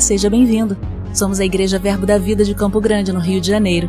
[0.00, 0.76] Seja bem-vindo.
[1.14, 3.88] Somos a Igreja Verbo da Vida de Campo Grande, no Rio de Janeiro.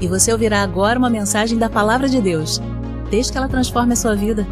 [0.00, 2.60] E você ouvirá agora uma mensagem da Palavra de Deus.
[3.10, 4.46] Desde que ela transforme a sua vida.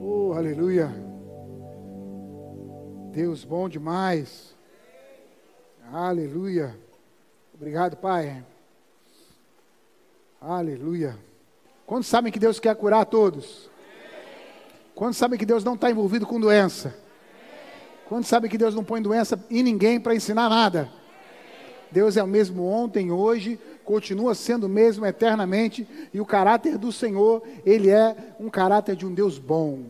[0.00, 0.94] Oh, aleluia.
[3.12, 4.54] Deus bom demais.
[5.90, 6.76] Aleluia.
[7.54, 8.44] Obrigado, Pai.
[10.48, 11.18] Aleluia.
[11.84, 13.68] Quantos sabem que Deus quer curar todos?
[14.94, 16.96] Quantos sabem que Deus não está envolvido com doença?
[18.08, 20.88] Quantos sabem que Deus não põe doença em ninguém para ensinar nada?
[21.90, 26.92] Deus é o mesmo ontem, hoje, continua sendo o mesmo eternamente, e o caráter do
[26.92, 29.86] Senhor, ele é um caráter de um Deus bom.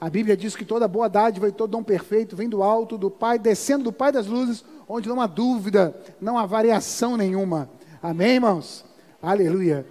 [0.00, 3.08] A Bíblia diz que toda boa dádiva e todo dom perfeito vem do alto, do
[3.08, 7.70] Pai, descendo do Pai das luzes, onde não há dúvida, não há variação nenhuma.
[8.02, 8.90] Amém, irmãos?
[9.22, 9.86] Aleluia.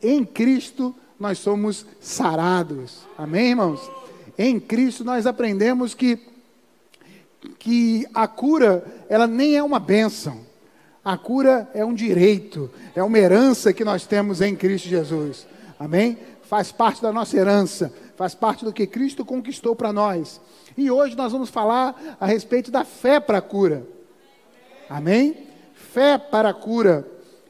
[0.00, 3.00] Em Cristo nós somos sarados.
[3.18, 3.80] Amém, irmãos?
[4.38, 6.32] Em Cristo nós aprendemos que
[7.58, 10.40] que a cura, ela nem é uma bênção.
[11.04, 15.46] A cura é um direito, é uma herança que nós temos em Cristo Jesus.
[15.78, 16.16] Amém?
[16.42, 20.40] Faz parte da nossa herança, faz parte do que Cristo conquistou para nós.
[20.76, 23.86] E hoje nós vamos falar a respeito da fé para a cura.
[24.88, 25.46] Amém?
[25.74, 27.06] Fé para a cura.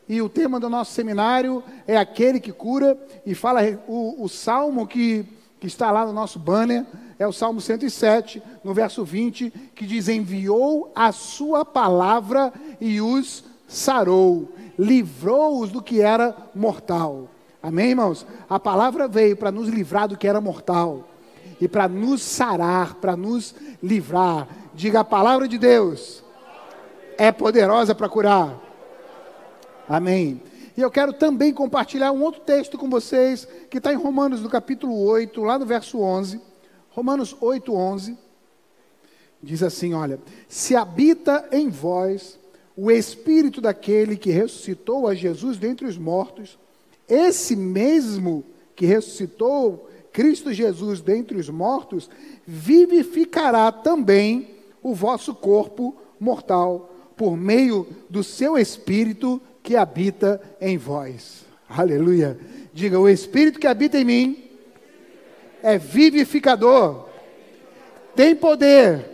[0.09, 4.87] E o tema do nosso seminário é aquele que cura, e fala o, o salmo
[4.87, 5.25] que,
[5.59, 6.85] que está lá no nosso banner,
[7.19, 13.45] é o Salmo 107, no verso 20, que diz: Enviou a sua palavra e os
[13.69, 17.29] sarou, livrou-os do que era mortal.
[17.63, 18.27] Amém, irmãos?
[18.51, 21.09] A palavra veio para nos livrar do que era mortal
[21.61, 24.49] e para nos sarar, para nos livrar.
[24.75, 26.25] Diga a palavra de Deus
[27.19, 28.64] é poderosa para curar.
[29.89, 30.41] Amém.
[30.77, 34.49] E eu quero também compartilhar um outro texto com vocês, que está em Romanos, no
[34.49, 36.41] capítulo 8, lá no verso 11.
[36.91, 38.19] Romanos 8, 11.
[39.43, 40.19] Diz assim: Olha,
[40.49, 42.39] se habita em vós
[42.77, 46.59] o espírito daquele que ressuscitou a Jesus dentre os mortos,
[47.09, 52.09] esse mesmo que ressuscitou Cristo Jesus dentre os mortos,
[52.47, 54.49] vivificará também
[54.83, 61.47] o vosso corpo mortal por meio do seu Espírito que habita em vós.
[61.69, 62.39] Aleluia.
[62.73, 64.45] Diga: o Espírito que habita em mim
[65.63, 67.09] é vivificador,
[68.15, 69.05] tem poder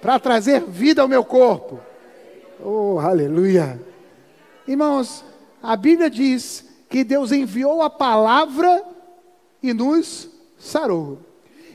[0.00, 1.80] para trazer vida ao meu corpo.
[2.62, 3.80] Oh, aleluia.
[4.66, 5.24] Irmãos,
[5.60, 8.84] a Bíblia diz que Deus enviou a palavra
[9.60, 10.28] e nos
[10.58, 11.18] sarou.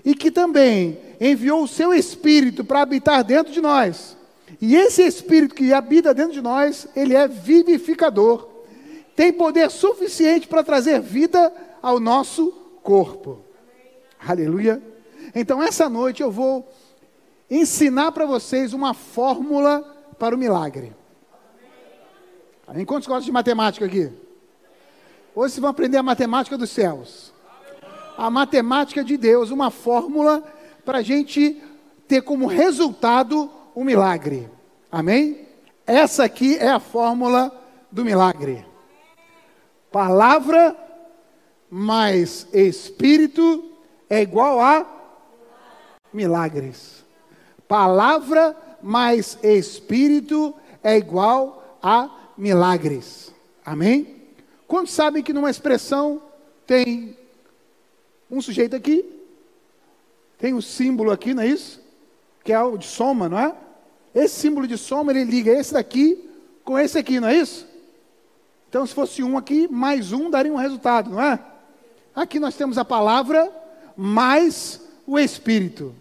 [0.03, 4.16] E que também enviou o seu Espírito para habitar dentro de nós.
[4.61, 8.47] E esse Espírito que habita dentro de nós, ele é vivificador.
[9.16, 12.51] Tem poder suficiente para trazer vida ao nosso
[12.83, 13.39] corpo.
[14.19, 14.81] Aleluia.
[15.33, 16.67] Então, essa noite eu vou
[17.49, 19.81] ensinar para vocês uma fórmula
[20.17, 20.93] para o milagre.
[22.73, 24.11] Em quantos gostam de matemática aqui?
[25.35, 27.33] Hoje vocês vão aprender a matemática dos céus.
[28.17, 30.43] A matemática de Deus, uma fórmula
[30.83, 31.61] para a gente
[32.07, 34.50] ter como resultado o milagre.
[34.91, 35.46] Amém?
[35.86, 37.52] Essa aqui é a fórmula
[37.91, 38.66] do milagre.
[39.91, 40.75] Palavra
[41.69, 43.72] mais espírito
[44.09, 44.85] é igual a
[46.12, 47.03] milagres.
[47.68, 53.34] Palavra mais espírito é igual a milagres.
[53.66, 54.24] Amém?
[54.68, 56.22] Quantos sabem que numa expressão
[56.66, 57.18] tem
[58.30, 59.06] um sujeito aqui,
[60.38, 61.81] tem um símbolo aqui, não é isso?
[62.44, 63.56] Que é o de soma, não é?
[64.16, 66.26] Esse símbolo de soma, ele liga esse daqui
[66.64, 67.68] com esse aqui, não é isso?
[68.70, 71.38] Então, se fosse um aqui, mais um daria um resultado, não é?
[72.16, 73.52] Aqui nós temos a palavra
[73.96, 75.94] mais o Espírito.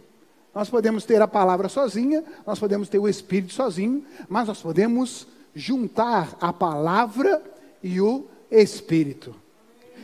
[0.54, 5.26] Nós podemos ter a palavra sozinha, nós podemos ter o Espírito sozinho, mas nós podemos
[5.52, 7.42] juntar a palavra
[7.82, 9.34] e o Espírito.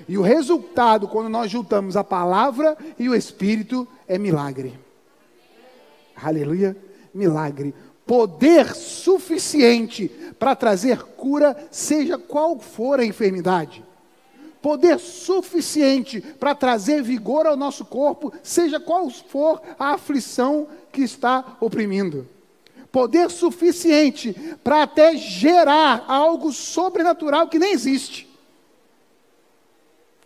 [0.08, 4.76] E o resultado, quando nós juntamos a palavra e o Espírito, é milagre.
[6.16, 6.76] Aleluia,
[7.14, 7.72] milagre
[8.10, 13.84] poder suficiente para trazer cura, seja qual for a enfermidade.
[14.60, 21.56] Poder suficiente para trazer vigor ao nosso corpo, seja qual for a aflição que está
[21.60, 22.26] oprimindo.
[22.90, 24.32] Poder suficiente
[24.64, 28.28] para até gerar algo sobrenatural que nem existe.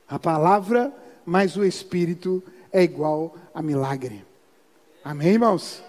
[0.09, 0.91] A palavra
[1.27, 2.43] mais o Espírito
[2.73, 4.25] é igual a milagre.
[5.05, 5.83] Amém, irmãos?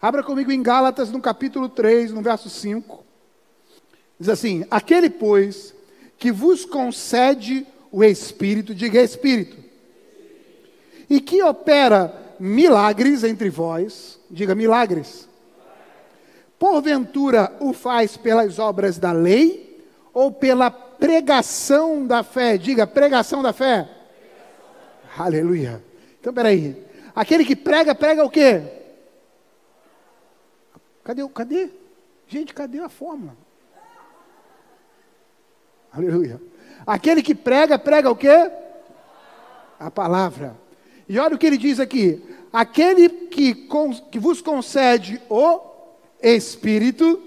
[0.00, 3.04] Abra comigo em Gálatas, no capítulo 3, no verso 5.
[4.18, 5.74] Diz assim: Aquele, pois,
[6.18, 9.58] que vos concede o Espírito, diga Espírito,
[11.08, 15.28] e que opera milagres entre vós, diga milagres.
[16.58, 19.82] Porventura o faz pelas obras da lei
[20.12, 22.56] ou pela pregação da fé?
[22.56, 23.88] Diga pregação da fé.
[23.88, 25.26] Pregação.
[25.26, 25.82] Aleluia.
[26.20, 26.76] Então, peraí.
[27.14, 28.79] Aquele que prega, prega o quê?
[31.10, 31.28] Cadê?
[31.28, 31.70] Cadê?
[32.28, 33.36] Gente, cadê a fórmula?
[35.92, 36.40] Aleluia.
[36.86, 38.48] Aquele que prega, prega o quê?
[39.80, 40.56] A palavra.
[41.08, 42.22] E olha o que ele diz aqui:
[42.52, 43.66] aquele que,
[44.12, 45.60] que vos concede o
[46.22, 47.20] Espírito,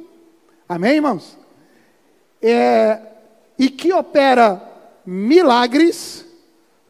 [0.70, 1.38] amém, irmãos?
[2.42, 3.02] É,
[3.60, 4.62] e que opera
[5.06, 6.26] milagres,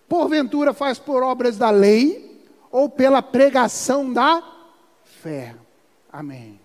[0.07, 2.39] porventura faz por obras da lei
[2.71, 4.43] ou pela pregação da
[5.03, 5.55] fé.
[6.11, 6.62] Amém.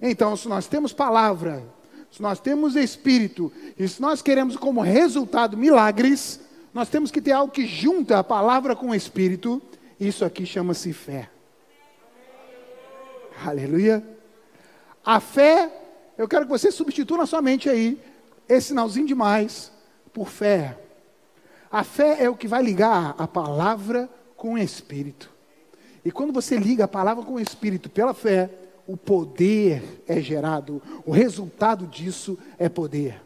[0.00, 1.62] Então, se nós temos palavra,
[2.10, 6.40] se nós temos espírito, e se nós queremos como resultado milagres,
[6.72, 9.60] nós temos que ter algo que junta a palavra com o espírito.
[9.98, 11.28] Isso aqui chama-se fé.
[13.44, 14.02] Aleluia.
[15.04, 15.72] A fé,
[16.16, 18.00] eu quero que você substitua na sua mente aí
[18.48, 19.70] esse sinalzinho de mais
[20.12, 20.78] por fé.
[21.70, 25.30] A fé é o que vai ligar a palavra com o espírito.
[26.04, 28.50] E quando você liga a palavra com o espírito pela fé,
[28.88, 33.20] o poder é gerado, o resultado disso é poder.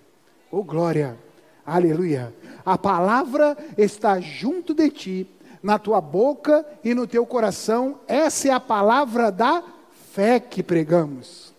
[0.50, 1.16] Oh glória!
[1.64, 2.34] Aleluia!
[2.66, 5.26] A palavra está junto de ti,
[5.62, 8.00] na tua boca e no teu coração.
[8.08, 9.62] Essa é a palavra da
[10.10, 11.54] fé que pregamos.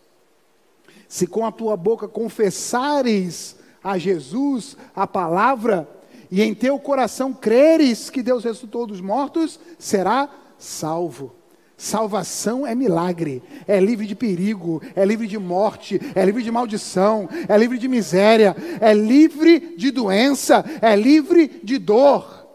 [1.07, 5.87] Se com a tua boca confessares a Jesus a palavra,
[6.29, 11.33] e em teu coração creres que Deus ressuscitou dos mortos, será salvo.
[11.83, 17.27] Salvação é milagre, é livre de perigo, é livre de morte, é livre de maldição,
[17.45, 22.47] é livre de miséria, é livre de doença, é livre de dor.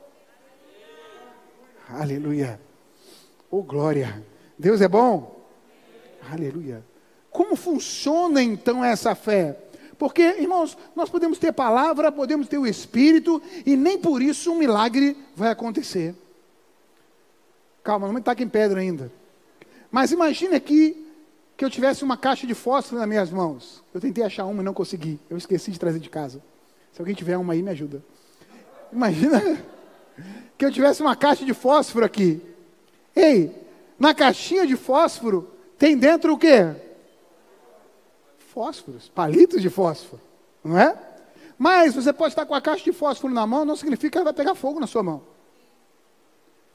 [1.90, 2.58] Aleluia.
[3.50, 4.25] Oh glória.
[4.58, 5.44] Deus é bom.
[6.32, 6.82] Aleluia.
[7.30, 9.58] Como funciona então essa fé?
[9.98, 14.56] Porque, irmãos, nós podemos ter palavra, podemos ter o Espírito, e nem por isso um
[14.56, 16.14] milagre vai acontecer.
[17.84, 19.18] Calma, não está aqui em pedra ainda.
[19.90, 21.06] Mas imagine aqui
[21.56, 23.82] que eu tivesse uma caixa de fósforo nas minhas mãos.
[23.93, 25.19] Eu tentei achar uma e não consegui.
[25.29, 26.43] Eu esqueci de trazer de casa.
[26.93, 28.02] Se alguém tiver uma aí, me ajuda.
[28.93, 29.40] Imagina
[30.56, 32.40] que eu tivesse uma caixa de fósforo aqui.
[33.14, 33.52] Ei,
[33.99, 36.75] na caixinha de fósforo tem dentro o quê?
[38.52, 40.20] Fósforos, palitos de fósforo,
[40.62, 40.96] não é?
[41.58, 44.25] Mas você pode estar com a caixa de fósforo na mão, não significa que ela
[44.25, 45.23] vai pegar fogo na sua mão.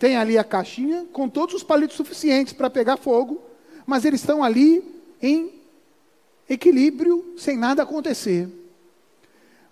[0.04, 3.42] Tem ali a caixinha com todos os palitos suficientes para pegar fogo,
[3.86, 4.84] mas eles estão ali
[5.22, 5.62] em
[6.50, 8.50] equilíbrio, sem nada acontecer.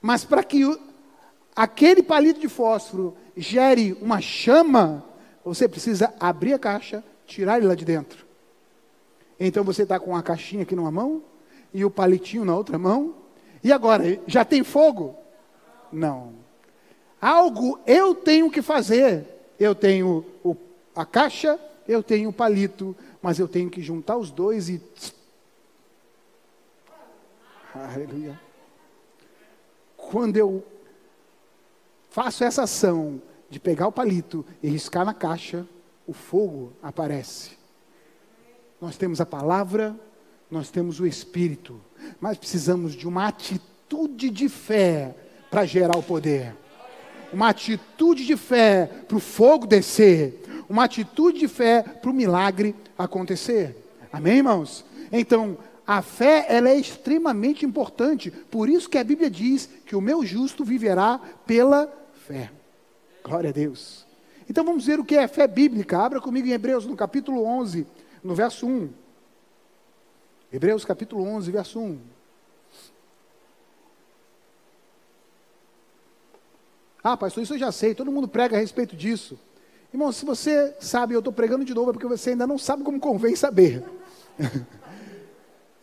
[0.02, 0.80] Mas para que o,
[1.54, 5.04] aquele palito de fósforo gere uma chama,
[5.44, 8.26] você precisa abrir a caixa, tirar ele lá de dentro.
[9.38, 11.22] Então você está com a caixinha aqui numa mão
[11.74, 13.16] e o palitinho na outra mão.
[13.62, 15.14] E agora, já tem fogo?
[15.92, 16.36] Não.
[17.20, 19.31] Algo eu tenho que fazer
[19.64, 20.58] eu tenho o,
[20.96, 24.82] a caixa, eu tenho o palito, mas eu tenho que juntar os dois e.
[27.74, 28.40] Aleluia.
[29.96, 30.66] Quando eu
[32.10, 33.22] faço essa ação
[33.52, 35.66] de pegar o palito e riscar na caixa,
[36.08, 37.52] o fogo aparece.
[38.82, 39.96] Nós temos a palavra,
[40.50, 41.80] nós temos o Espírito,
[42.20, 45.16] mas precisamos de uma atitude de fé
[45.52, 46.56] para gerar o poder
[47.34, 52.76] uma atitude de fé para o fogo descer, uma atitude de fé para o milagre
[52.98, 53.76] acontecer.
[54.12, 54.86] Amém, irmãos?
[55.12, 58.32] Então, a fé ela é extremamente importante.
[58.32, 61.92] Por isso que a Bíblia diz que o meu justo viverá pela
[62.26, 62.52] fé.
[63.24, 64.06] Glória a Deus.
[64.50, 65.98] Então vamos ver o que é fé bíblica.
[65.98, 67.86] Abra comigo em Hebreus no capítulo 11,
[68.24, 68.90] no verso 1.
[70.52, 72.00] Hebreus capítulo 11, verso 1.
[77.04, 79.38] Ah, pastor, isso eu já sei, todo mundo prega a respeito disso.
[79.94, 82.84] Irmão, se você sabe, eu estou pregando de novo, é porque você ainda não sabe
[82.84, 83.84] como convém saber.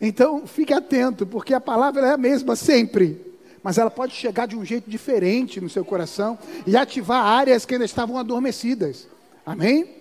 [0.01, 4.55] então, fique atento, porque a palavra é a mesma sempre, mas ela pode chegar de
[4.55, 9.07] um jeito diferente no seu coração e ativar áreas que ainda estavam adormecidas.
[9.45, 9.95] Amém?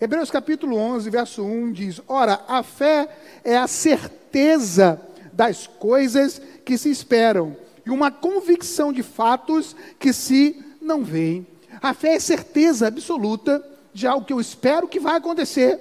[0.00, 3.08] Hebreus capítulo 11, verso 1 diz: Ora, a fé
[3.42, 5.00] é a certeza
[5.32, 11.46] das coisas que se esperam e uma convicção de fatos que se não veem.
[11.80, 15.80] A fé é certeza absoluta de algo que eu espero que vai acontecer,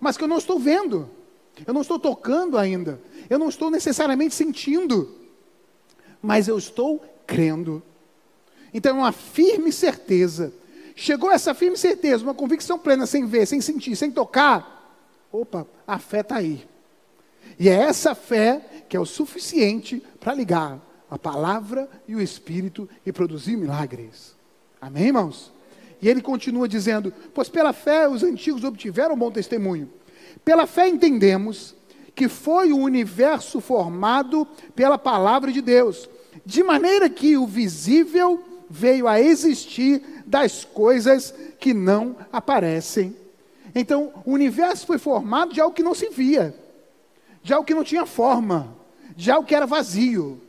[0.00, 1.10] mas que eu não estou vendo,
[1.66, 5.14] eu não estou tocando ainda, eu não estou necessariamente sentindo,
[6.20, 7.82] mas eu estou crendo.
[8.72, 10.52] Então, é uma firme certeza.
[10.94, 14.76] Chegou essa firme certeza, uma convicção plena, sem ver, sem sentir, sem tocar.
[15.30, 16.66] Opa, a fé está aí.
[17.58, 22.88] E é essa fé que é o suficiente para ligar a palavra e o Espírito
[23.04, 24.36] e produzir milagres.
[24.80, 25.52] Amém, irmãos?
[26.00, 29.90] E ele continua dizendo: Pois pela fé os antigos obtiveram bom testemunho.
[30.44, 31.74] Pela fé entendemos
[32.14, 36.08] que foi o universo formado pela palavra de Deus,
[36.44, 43.16] de maneira que o visível veio a existir das coisas que não aparecem.
[43.74, 46.54] Então, o universo foi formado de algo que não se via,
[47.42, 48.76] de algo que não tinha forma,
[49.16, 50.40] de algo que era vazio,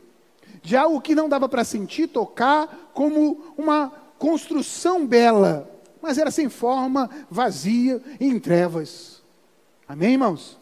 [0.62, 5.70] de algo que não dava para sentir, tocar, como uma construção bela,
[6.02, 9.22] mas era sem forma, vazia e em trevas.
[9.88, 10.58] Amém, irmãos?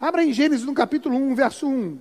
[0.00, 1.98] Abra em Gênesis no capítulo 1, verso 1.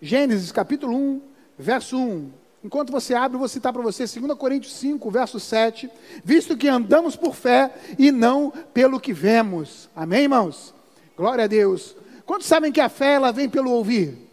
[0.00, 1.20] Gênesis, capítulo 1,
[1.58, 2.30] verso 1.
[2.64, 5.90] Enquanto você abre, eu vou citar para você 2 Coríntios 5, verso 7.
[6.24, 9.88] Visto que andamos por fé e não pelo que vemos.
[9.94, 10.74] Amém, irmãos?
[11.16, 11.96] Glória a Deus.
[12.26, 14.27] Quantos sabem que a fé ela vem pelo ouvir?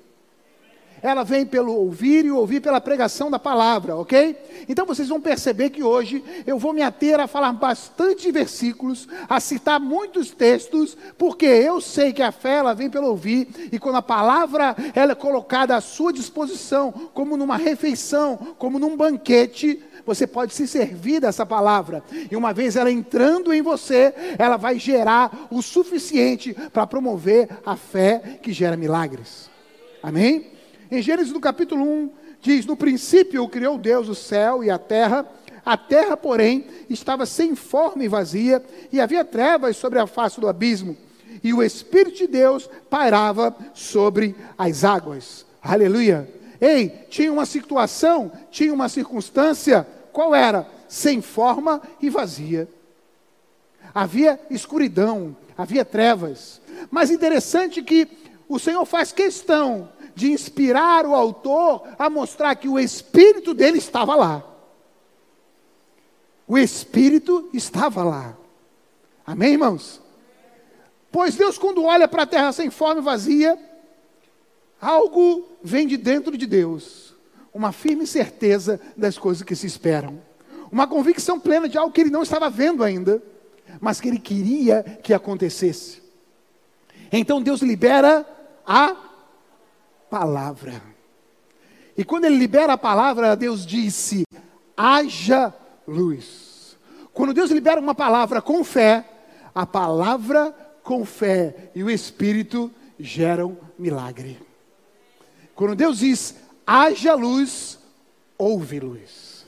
[1.05, 4.35] Ela vem pelo ouvir e ouvir pela pregação da palavra, ok?
[4.67, 9.39] Então vocês vão perceber que hoje eu vou me ater a falar bastante versículos, a
[9.39, 13.97] citar muitos textos, porque eu sei que a fé ela vem pelo ouvir e quando
[13.97, 20.25] a palavra ela é colocada à sua disposição, como numa refeição, como num banquete, você
[20.25, 22.03] pode se servir dessa palavra.
[22.31, 27.75] E uma vez ela entrando em você, ela vai gerar o suficiente para promover a
[27.75, 29.51] fé que gera milagres.
[30.01, 30.54] Amém?
[30.91, 32.11] Em Gênesis no capítulo 1,
[32.41, 35.25] diz: No princípio criou Deus o céu e a terra.
[35.65, 40.47] A terra, porém, estava sem forma e vazia, e havia trevas sobre a face do
[40.47, 40.95] abismo,
[41.43, 45.43] e o Espírito de Deus pairava sobre as águas.
[45.63, 46.31] Aleluia!
[46.61, 50.67] Ei, tinha uma situação, tinha uma circunstância, qual era?
[50.87, 52.69] Sem forma e vazia.
[53.93, 56.61] Havia escuridão, havia trevas.
[56.91, 58.07] Mas interessante que
[58.47, 64.15] o Senhor faz questão de inspirar o autor a mostrar que o espírito dele estava
[64.15, 64.43] lá.
[66.47, 68.37] O espírito estava lá.
[69.27, 70.01] Amém, irmãos?
[71.11, 73.59] Pois Deus, quando olha para a terra sem forma e vazia,
[74.79, 77.13] algo vem de dentro de Deus,
[77.53, 80.21] uma firme certeza das coisas que se esperam,
[80.71, 83.21] uma convicção plena de algo que ele não estava vendo ainda,
[83.79, 86.01] mas que ele queria que acontecesse.
[87.11, 88.25] Então Deus libera
[88.65, 88.95] a
[90.15, 90.81] palavra.
[91.97, 94.23] E quando ele libera a palavra, Deus disse:
[94.77, 95.53] haja
[95.85, 96.77] luz.
[97.13, 99.03] Quando Deus libera uma palavra com fé,
[99.53, 104.39] a palavra com fé e o Espírito geram milagre.
[105.53, 107.77] Quando Deus diz haja luz,
[108.37, 109.45] houve luz.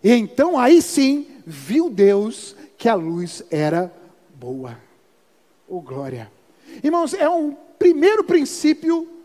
[0.00, 3.92] E então aí sim viu Deus que a luz era
[4.32, 4.78] boa.
[5.68, 6.30] Oh glória.
[6.84, 9.19] Irmãos, é um primeiro princípio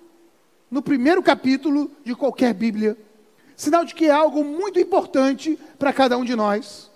[0.76, 2.98] no primeiro capítulo de qualquer Bíblia.
[3.56, 6.92] Sinal de que é algo muito importante para cada um de nós.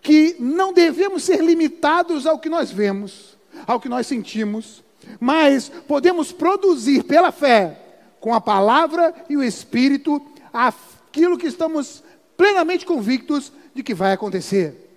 [0.00, 4.82] Que não devemos ser limitados ao que nós vemos, ao que nós sentimos,
[5.20, 7.78] mas podemos produzir pela fé,
[8.18, 12.02] com a palavra e o Espírito, aquilo que estamos
[12.34, 14.90] plenamente convictos de que vai acontecer.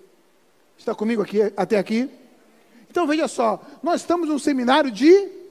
[0.78, 2.10] Está comigo aqui até aqui?
[2.90, 5.44] Então veja só, nós estamos num seminário de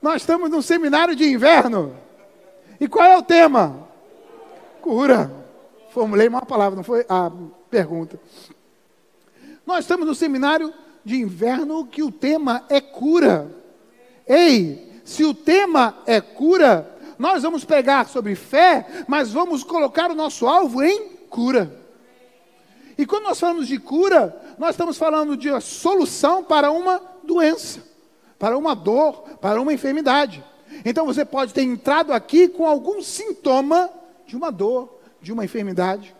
[0.00, 1.94] Nós estamos num seminário de inverno.
[2.80, 3.86] E qual é o tema?
[4.80, 5.30] Cura.
[5.90, 7.30] Formulei uma palavra, não foi a
[7.68, 8.18] pergunta.
[9.66, 10.72] Nós estamos no seminário
[11.04, 13.50] de inverno que o tema é cura.
[14.26, 20.14] Ei, se o tema é cura, nós vamos pegar sobre fé, mas vamos colocar o
[20.14, 21.78] nosso alvo em cura.
[22.96, 27.89] E quando nós falamos de cura, nós estamos falando de solução para uma doença
[28.40, 30.42] para uma dor, para uma enfermidade.
[30.82, 33.90] Então você pode ter entrado aqui com algum sintoma
[34.26, 36.16] de uma dor, de uma enfermidade.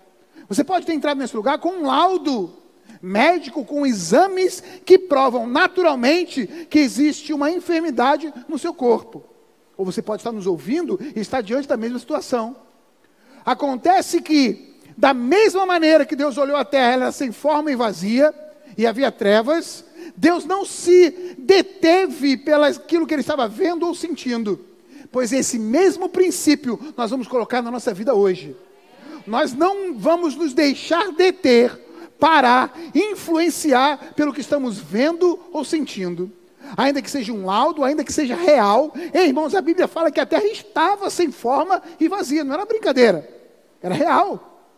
[0.46, 2.54] Você pode ter entrado nesse lugar com um laudo
[3.00, 9.24] médico, com exames que provam naturalmente que existe uma enfermidade no seu corpo.
[9.74, 12.54] Ou você pode estar nos ouvindo e estar diante da mesma situação.
[13.46, 17.76] Aquacontece que, da mesma maneira que Deus olhou a terra, ela era sem forma e
[17.76, 18.34] vazia,
[18.76, 19.84] e havia trevas,
[20.20, 24.60] Deus não se deteve pelaquilo que ele estava vendo ou sentindo,
[25.10, 28.54] pois esse mesmo princípio nós vamos colocar na nossa vida hoje.
[29.26, 31.72] Nós não vamos nos deixar deter
[32.18, 36.30] parar, influenciar pelo que estamos vendo ou sentindo.
[36.76, 38.92] Ainda que seja um laudo, ainda que seja real.
[39.14, 42.66] Ei, irmãos, a Bíblia fala que a terra estava sem forma e vazia, não era
[42.66, 43.26] brincadeira,
[43.80, 44.68] era real.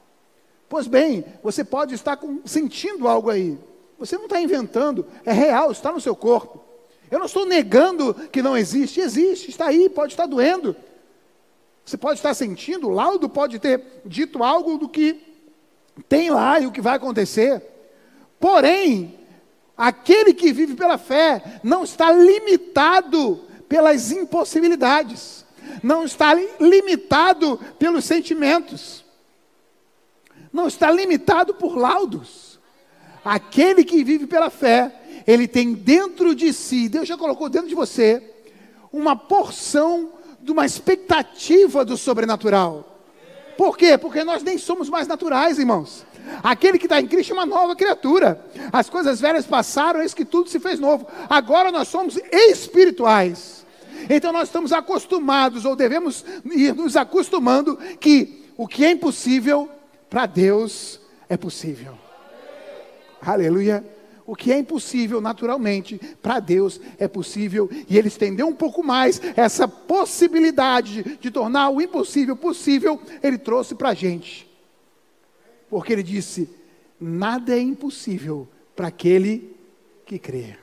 [0.69, 3.59] Pois bem, você pode estar com, sentindo algo aí.
[4.03, 6.61] Você não está inventando, é real, está no seu corpo.
[7.09, 10.75] Eu não estou negando que não existe, existe, está aí, pode estar doendo.
[11.85, 15.21] Você pode estar sentindo, o laudo pode ter dito algo do que
[16.09, 17.63] tem lá e o que vai acontecer.
[18.41, 19.17] Porém,
[19.77, 23.37] aquele que vive pela fé não está limitado
[23.69, 25.45] pelas impossibilidades,
[25.81, 29.05] não está limitado pelos sentimentos,
[30.53, 32.52] não está limitado por laudos.
[33.25, 34.93] Aquele que vive pela fé,
[35.27, 38.23] ele tem dentro de si, Deus já colocou dentro de você,
[38.93, 40.11] uma porção
[40.41, 42.89] de uma expectativa do sobrenatural.
[43.57, 43.97] Por quê?
[43.97, 46.05] Porque nós nem somos mais naturais, irmãos.
[46.43, 48.45] Aquele que está em Cristo é uma nova criatura.
[48.73, 51.07] As coisas velhas passaram, eis que tudo se fez novo.
[51.29, 53.65] Agora nós somos espirituais.
[54.09, 59.69] Então nós estamos acostumados, ou devemos ir nos acostumando, que o que é impossível,
[60.11, 62.02] para Deus é possível.
[63.25, 63.85] Aleluia.
[64.27, 69.21] O que é impossível naturalmente, para Deus é possível, e Ele estendeu um pouco mais
[69.37, 74.49] essa possibilidade de, de tornar o impossível possível, Ele trouxe para a gente.
[75.69, 76.49] Porque Ele disse:
[77.01, 79.57] nada é impossível para aquele
[80.07, 80.57] que crê.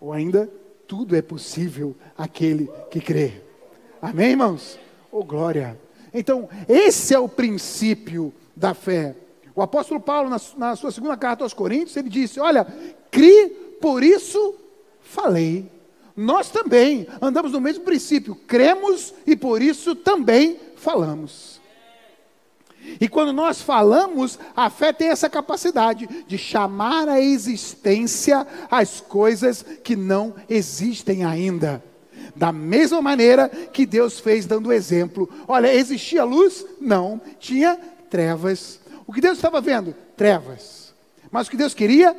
[0.00, 0.48] Ou ainda,
[0.86, 3.42] tudo é possível àquele que crê.
[4.00, 4.78] Amém, irmãos?
[5.10, 5.78] Oh, glória.
[6.14, 9.14] Então, esse é o princípio da fé.
[9.58, 12.64] O apóstolo Paulo, na, na sua segunda carta aos Coríntios, ele disse: Olha,
[13.10, 13.48] cri,
[13.80, 14.54] por isso
[15.00, 15.68] falei.
[16.16, 21.60] Nós também andamos no mesmo princípio, cremos e por isso também falamos.
[23.00, 29.64] E quando nós falamos, a fé tem essa capacidade de chamar à existência as coisas
[29.82, 31.82] que não existem ainda.
[32.36, 35.28] Da mesma maneira que Deus fez dando exemplo.
[35.48, 36.64] Olha, existia luz?
[36.80, 37.76] Não, tinha
[38.08, 38.78] trevas.
[39.08, 39.94] O que Deus estava vendo?
[40.14, 40.94] Trevas.
[41.30, 42.14] Mas o que Deus queria?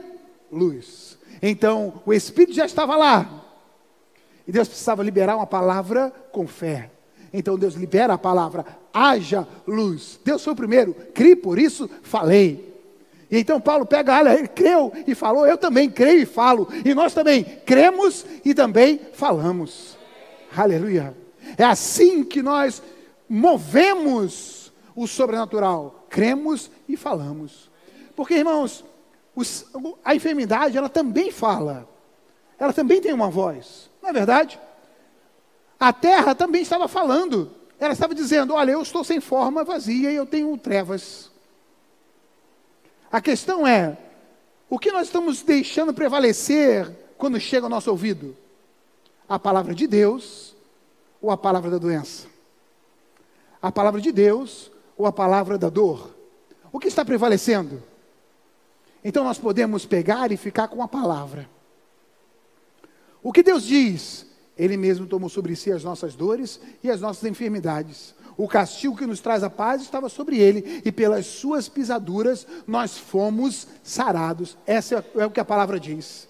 [0.51, 1.19] Luz.
[1.39, 3.45] Então, o Espírito já estava lá.
[4.47, 6.89] E Deus precisava liberar uma palavra com fé.
[7.31, 10.19] Então Deus libera a palavra, haja luz.
[10.25, 12.67] Deus foi o primeiro, crie, por isso falei.
[13.29, 16.67] E então Paulo pega, olha, ele creu e falou, eu também creio e falo.
[16.83, 19.95] E nós também cremos e também falamos.
[20.57, 21.15] Aleluia.
[21.55, 22.81] É assim que nós
[23.29, 24.58] movemos
[25.01, 27.71] o sobrenatural cremos e falamos.
[28.17, 28.83] Porque, irmãos,
[29.33, 29.65] os,
[30.03, 31.87] a enfermidade, ela também fala.
[32.57, 33.89] Ela também tem uma voz.
[34.01, 34.59] Não é verdade?
[35.79, 37.49] A terra também estava falando.
[37.79, 41.31] Ela estava dizendo: Olha, eu estou sem forma vazia e eu tenho trevas.
[43.09, 43.97] A questão é:
[44.69, 48.35] o que nós estamos deixando prevalecer quando chega ao nosso ouvido?
[49.29, 50.53] A palavra de Deus
[51.21, 52.27] ou a palavra da doença?
[53.61, 56.13] A palavra de Deus ou a palavra da dor?
[56.73, 57.81] O que está prevalecendo?
[59.01, 61.49] Então nós podemos pegar e ficar com a palavra.
[63.23, 64.25] O que Deus diz?
[64.57, 68.13] Ele mesmo tomou sobre si as nossas dores e as nossas enfermidades.
[68.35, 72.97] O castigo que nos traz a paz estava sobre ele, e pelas suas pisaduras nós
[72.97, 74.57] fomos sarados.
[74.65, 76.27] Essa é o que a palavra diz.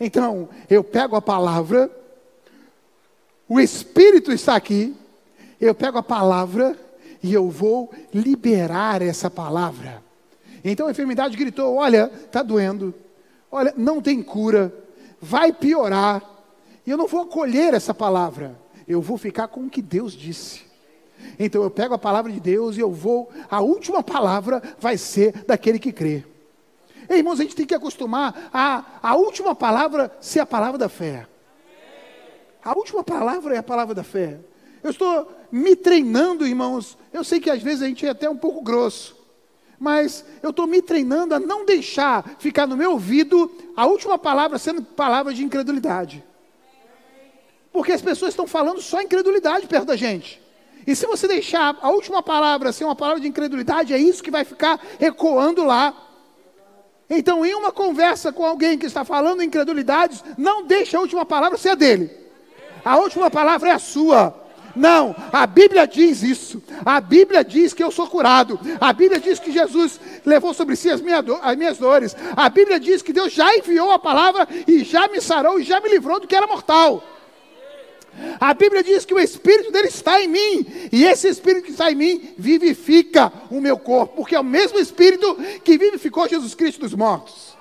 [0.00, 1.90] Então, eu pego a palavra,
[3.48, 4.96] o Espírito está aqui,
[5.60, 6.76] eu pego a palavra
[7.24, 10.02] e eu vou liberar essa palavra.
[10.62, 12.94] Então a enfermidade gritou: Olha, está doendo,
[13.50, 14.70] olha, não tem cura,
[15.18, 16.22] vai piorar.
[16.86, 20.64] E eu não vou acolher essa palavra, eu vou ficar com o que Deus disse.
[21.38, 25.32] Então eu pego a palavra de Deus e eu vou, a última palavra vai ser
[25.46, 26.22] daquele que crê.
[27.08, 30.90] Ei, irmãos, a gente tem que acostumar a, a última palavra ser a palavra da
[30.90, 31.26] fé.
[32.62, 34.40] A última palavra é a palavra da fé.
[34.84, 36.98] Eu estou me treinando, irmãos.
[37.10, 39.16] Eu sei que às vezes a gente é até um pouco grosso,
[39.78, 44.58] mas eu estou me treinando a não deixar ficar no meu ouvido a última palavra
[44.58, 46.22] sendo palavra de incredulidade.
[47.72, 50.40] Porque as pessoas estão falando só incredulidade perto da gente.
[50.86, 54.30] E se você deixar a última palavra ser uma palavra de incredulidade, é isso que
[54.30, 55.96] vai ficar ecoando lá.
[57.08, 61.56] Então, em uma conversa com alguém que está falando incredulidades, não deixe a última palavra
[61.56, 62.10] ser a dele.
[62.84, 64.43] A última palavra é a sua.
[64.74, 66.62] Não, a Bíblia diz isso.
[66.84, 68.58] A Bíblia diz que eu sou curado.
[68.80, 71.00] A Bíblia diz que Jesus levou sobre si as,
[71.42, 72.16] as minhas dores.
[72.36, 75.80] A Bíblia diz que Deus já enviou a palavra e já me sarou e já
[75.80, 77.02] me livrou do que era mortal.
[78.40, 81.90] A Bíblia diz que o Espírito dele está em mim, e esse Espírito que está
[81.90, 86.80] em mim vivifica o meu corpo, porque é o mesmo Espírito que vivificou Jesus Cristo
[86.80, 87.53] dos mortos.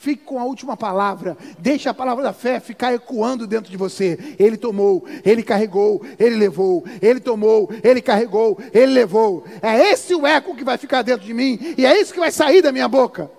[0.00, 1.36] Fique com a última palavra.
[1.58, 4.34] Deixe a palavra da fé ficar ecoando dentro de você.
[4.38, 6.82] Ele tomou, ele carregou, ele levou.
[7.02, 9.44] Ele tomou, ele carregou, ele levou.
[9.60, 12.32] É esse o eco que vai ficar dentro de mim e é isso que vai
[12.32, 13.30] sair da minha boca.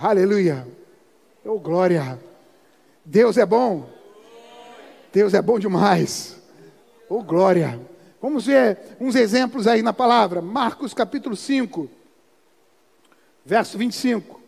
[0.00, 0.66] Aleluia.
[1.44, 2.18] Oh, glória.
[3.04, 3.86] Deus é bom.
[5.12, 6.40] Deus é bom demais.
[7.10, 7.78] Oh, glória.
[8.22, 10.40] Vamos ver uns exemplos aí na palavra.
[10.40, 11.90] Marcos capítulo 5,
[13.44, 14.41] verso 25.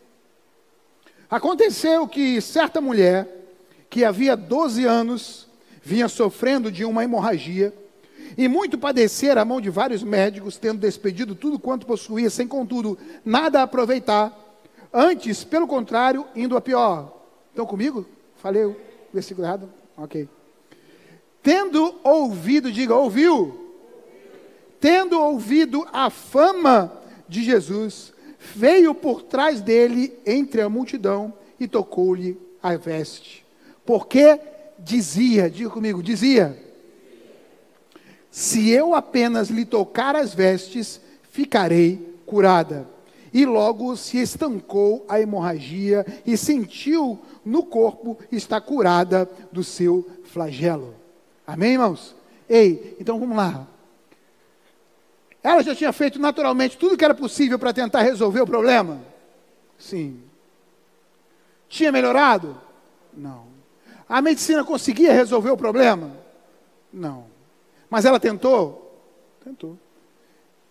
[1.29, 3.27] Aconteceu que certa mulher,
[3.89, 5.47] que havia 12 anos,
[5.81, 7.73] vinha sofrendo de uma hemorragia,
[8.37, 12.97] e muito padecer a mão de vários médicos, tendo despedido tudo quanto possuía, sem contudo
[13.23, 14.37] nada aproveitar,
[14.91, 17.13] antes, pelo contrário, indo a pior.
[17.49, 18.05] Estão comigo?
[18.37, 18.75] Falei o
[19.13, 19.69] versículo errado?
[19.97, 20.27] Ok.
[21.41, 23.73] Tendo ouvido, diga, ouviu?
[24.79, 26.91] Tendo ouvido a fama
[27.29, 28.13] de Jesus,
[28.53, 33.45] veio por trás dele entre a multidão e tocou-lhe a veste.
[33.85, 34.39] Porque
[34.79, 36.57] dizia, diga comigo, dizia:
[38.29, 40.99] Se eu apenas lhe tocar as vestes,
[41.31, 42.87] ficarei curada.
[43.33, 50.95] E logo se estancou a hemorragia e sentiu no corpo está curada do seu flagelo.
[51.45, 52.15] Amém, irmãos?
[52.49, 53.67] Ei, então vamos lá.
[55.45, 58.99] Ela já tinha feito naturalmente tudo que era possível para tentar resolver o problema?
[59.77, 60.23] Sim.
[61.69, 62.59] Tinha melhorado?
[63.13, 63.45] Não.
[64.09, 66.17] A medicina conseguia resolver o problema?
[66.91, 67.27] Não.
[67.87, 68.99] Mas ela tentou?
[69.43, 69.77] Tentou.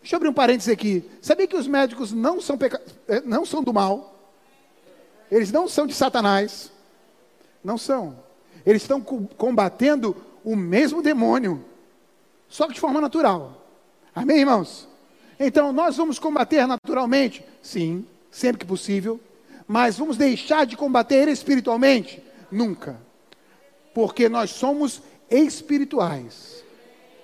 [0.01, 1.09] Deixa eu abrir um parênteses aqui.
[1.23, 2.83] Sabia que os médicos não são, peca...
[3.07, 4.19] Eh, não são do mal?
[5.31, 6.73] Eles não são de Satanás.
[7.63, 8.19] Não são.
[8.67, 11.65] Eles estão combatendo o mesmo demônio,
[12.49, 13.64] só que de forma natural.
[14.15, 14.89] Amém, irmãos?
[15.39, 17.45] Então, nós vamos combater naturalmente?
[17.61, 19.21] Sim, sempre que possível.
[19.67, 22.23] Mas vamos deixar de combater espiritualmente?
[22.51, 22.97] Nunca.
[23.93, 26.63] Porque nós somos espirituais.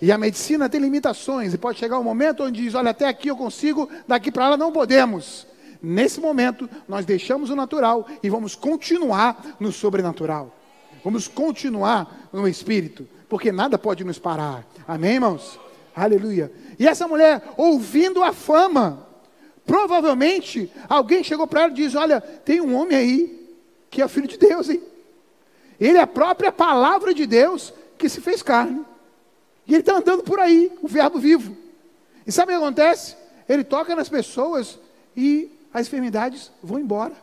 [0.03, 3.29] E a medicina tem limitações, e pode chegar um momento onde diz: olha, até aqui
[3.29, 5.47] eu consigo, daqui para lá não podemos.
[5.83, 10.57] Nesse momento, nós deixamos o natural e vamos continuar no sobrenatural.
[11.05, 14.67] Vamos continuar no espírito, porque nada pode nos parar.
[14.87, 15.59] Amém, irmãos?
[15.95, 16.53] Aleluia.
[16.79, 19.07] E essa mulher, ouvindo a fama,
[19.67, 23.49] provavelmente alguém chegou para ela e disse: Olha, tem um homem aí
[23.91, 24.83] que é filho de Deus, hein?
[25.79, 28.85] Ele é a própria palavra de Deus que se fez carne.
[29.67, 31.57] E ele está andando por aí, o verbo vivo.
[32.27, 33.17] E sabe o que acontece?
[33.49, 34.79] Ele toca nas pessoas
[35.17, 37.15] e as enfermidades vão embora.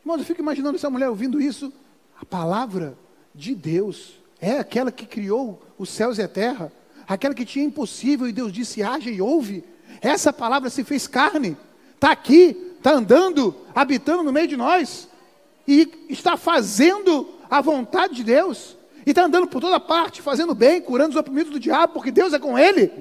[0.00, 1.72] Irmãos, eu fico imaginando essa mulher ouvindo isso.
[2.20, 2.96] A palavra
[3.34, 6.70] de Deus é aquela que criou os céus e a terra,
[7.08, 9.64] aquela que tinha impossível e Deus disse: haja e ouve.
[10.02, 11.56] Essa palavra se fez carne,
[11.94, 15.08] está aqui, está andando, habitando no meio de nós,
[15.66, 18.76] e está fazendo a vontade de Deus,
[19.06, 22.34] e está andando por toda parte, fazendo bem, curando os oprimidos do diabo, porque Deus
[22.34, 22.92] é com ele.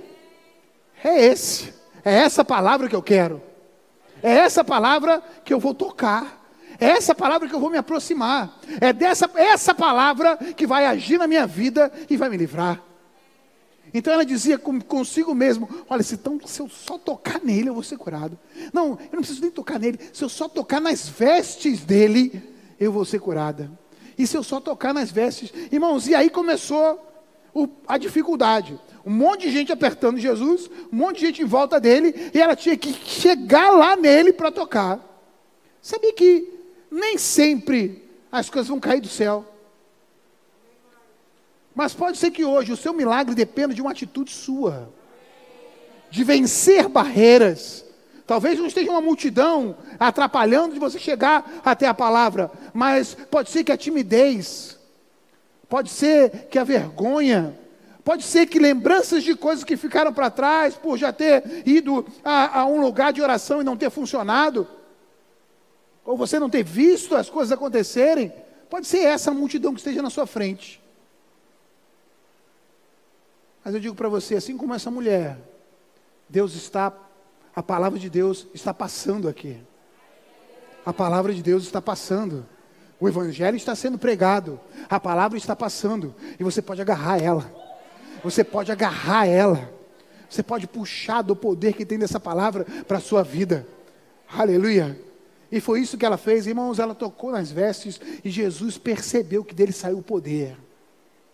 [1.04, 1.74] É esse,
[2.06, 3.42] é essa palavra que eu quero,
[4.22, 6.42] é essa palavra que eu vou tocar.
[6.80, 8.60] É essa palavra que eu vou me aproximar.
[8.82, 12.82] É dessa essa palavra que vai agir na minha vida e vai me livrar.
[13.94, 17.84] Então ela dizia consigo mesmo: Olha, se, então, se eu só tocar nele, eu vou
[17.84, 18.38] ser curado.
[18.74, 20.00] Não, eu não preciso nem tocar nele.
[20.12, 22.42] Se eu só tocar nas vestes dele,
[22.80, 23.72] eu vou ser curada.
[24.18, 27.00] E se eu só tocar nas vestes, irmãos, e aí começou
[27.54, 28.80] o, a dificuldade.
[29.06, 32.56] Um monte de gente apertando Jesus, um monte de gente em volta dele, e ela
[32.56, 35.00] tinha que chegar lá nele para tocar.
[35.82, 36.48] Sabia que
[36.94, 39.46] nem sempre as coisas vão cair do céu.
[41.74, 44.94] Mas pode ser que hoje o seu milagre dependa de uma atitude sua,
[46.12, 47.84] de vencer barreiras.
[48.28, 53.64] Talvez não esteja uma multidão atrapalhando de você chegar até a palavra, mas pode ser
[53.64, 54.78] que a timidez,
[55.68, 57.58] pode ser que a vergonha,
[58.04, 62.60] pode ser que lembranças de coisas que ficaram para trás por já ter ido a,
[62.60, 64.68] a um lugar de oração e não ter funcionado,
[66.06, 68.34] ou você não ter visto as coisas acontecerem,
[68.70, 70.82] pode ser essa multidão que esteja na sua frente.
[73.64, 75.38] Mas eu digo para você, assim como essa mulher,
[76.28, 76.92] Deus está,
[77.56, 79.58] a palavra de Deus está passando aqui.
[80.86, 82.46] A palavra de Deus está passando.
[83.00, 84.60] O Evangelho está sendo pregado.
[84.90, 86.14] A palavra está passando.
[86.38, 87.50] E você pode agarrar ela.
[88.22, 89.72] Você pode agarrar ela.
[90.30, 93.66] Você pode puxar do poder que tem dessa palavra para a sua vida.
[94.28, 95.00] Aleluia.
[95.54, 96.80] E foi isso que ela fez, irmãos.
[96.80, 100.58] Ela tocou nas vestes e Jesus percebeu que dele saiu o poder.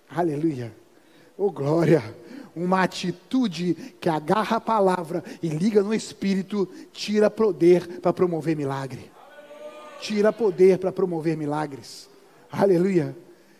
[0.10, 0.76] Aleluia.
[1.38, 2.04] Oh, glória.
[2.54, 9.10] Uma atitude que agarra a palavra e liga no espírito, tira poder para promover milagre.
[10.02, 12.10] Tira poder para promover milagres.
[12.52, 13.16] Aleluia.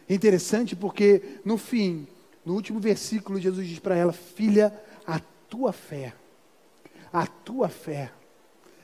[0.10, 2.06] Interessante porque no fim,
[2.44, 6.14] no último versículo, Jesus diz para ela: Filha, a tua fé,
[7.14, 8.12] a tua fé,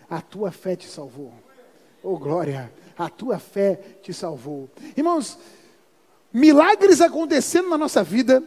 [0.10, 1.34] a tua fé te salvou.
[2.08, 4.70] Oh glória, a tua fé te salvou.
[4.96, 5.40] Irmãos,
[6.32, 8.44] milagres acontecendo na nossa vida,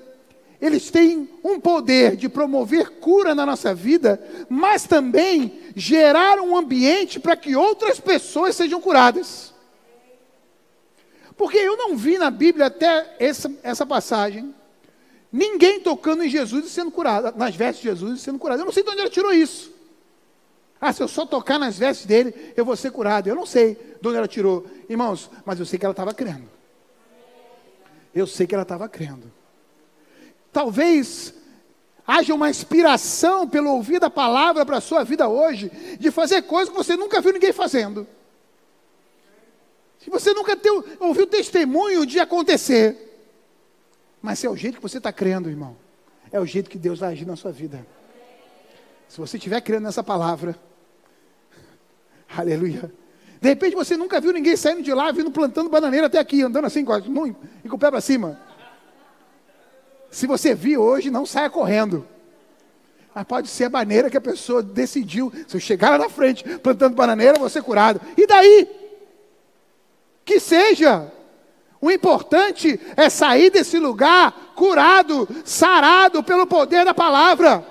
[0.60, 7.18] eles têm um poder de promover cura na nossa vida, mas também gerar um ambiente
[7.18, 9.52] para que outras pessoas sejam curadas.
[11.36, 14.54] Porque eu não vi na Bíblia até essa, essa passagem
[15.32, 18.60] ninguém tocando em Jesus e sendo curado, nas vestes de Jesus e sendo curado.
[18.60, 19.77] Eu não sei de onde ela tirou isso.
[20.80, 23.28] Ah, se eu só tocar nas vestes dele, eu vou ser curado.
[23.28, 24.66] Eu não sei de onde ela tirou.
[24.88, 26.48] Irmãos, mas eu sei que ela estava crendo.
[28.14, 29.30] Eu sei que ela estava crendo.
[30.52, 31.34] Talvez
[32.06, 36.70] haja uma inspiração pelo ouvir da palavra para a sua vida hoje, de fazer coisas
[36.70, 38.06] que você nunca viu ninguém fazendo.
[39.98, 42.96] Se você nunca teu, ouviu testemunho de acontecer.
[44.22, 45.76] Mas é o jeito que você está crendo, irmão,
[46.32, 47.86] é o jeito que Deus vai agir na sua vida.
[49.08, 50.54] Se você estiver crendo nessa palavra,
[52.36, 52.92] aleluia.
[53.40, 56.66] De repente você nunca viu ninguém saindo de lá, vindo plantando bananeira até aqui, andando
[56.66, 56.96] assim com,
[57.64, 58.38] e com o pé para cima.
[60.10, 62.06] Se você viu hoje, não saia correndo.
[63.14, 65.32] Mas pode ser a maneira que a pessoa decidiu.
[65.46, 68.00] Se eu chegar lá na frente plantando bananeira, vou ser curado.
[68.16, 68.68] E daí?
[70.24, 71.10] Que seja.
[71.80, 77.64] O importante é sair desse lugar curado, sarado pelo poder da palavra.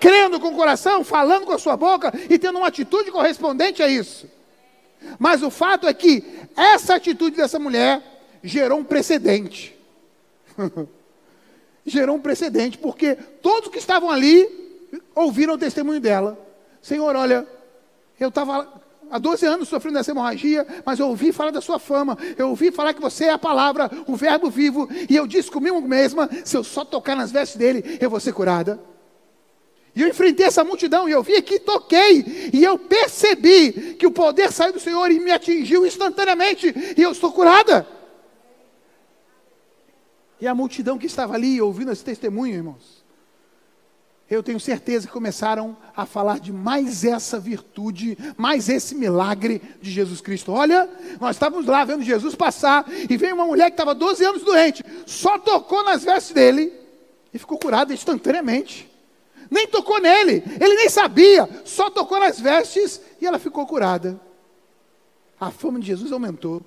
[0.00, 3.88] Crendo com o coração, falando com a sua boca e tendo uma atitude correspondente a
[3.88, 4.28] isso.
[5.18, 6.24] Mas o fato é que
[6.56, 8.02] essa atitude dessa mulher
[8.42, 9.76] gerou um precedente.
[11.86, 14.48] gerou um precedente, porque todos que estavam ali
[15.14, 16.38] ouviram o testemunho dela.
[16.82, 17.46] Senhor, olha,
[18.18, 18.68] eu estava
[19.10, 22.70] há 12 anos sofrendo dessa hemorragia, mas eu ouvi falar da sua fama, eu ouvi
[22.70, 26.56] falar que você é a palavra, o verbo vivo, e eu disse comigo mesma: se
[26.56, 28.78] eu só tocar nas vestes dele, eu vou ser curada.
[29.98, 34.12] E eu enfrentei essa multidão, e eu vi aqui, toquei, e eu percebi que o
[34.12, 37.84] poder saiu do Senhor e me atingiu instantaneamente, e eu estou curada.
[40.40, 43.04] E a multidão que estava ali ouvindo esse testemunho, irmãos,
[44.30, 49.90] eu tenho certeza que começaram a falar de mais essa virtude, mais esse milagre de
[49.90, 50.52] Jesus Cristo.
[50.52, 50.88] Olha,
[51.20, 54.84] nós estávamos lá vendo Jesus passar e veio uma mulher que estava 12 anos doente,
[55.06, 56.72] só tocou nas vestes dele
[57.34, 58.87] e ficou curada instantaneamente.
[59.50, 64.20] Nem tocou nele, ele nem sabia, só tocou nas vestes e ela ficou curada.
[65.40, 66.62] A fama de Jesus aumentou.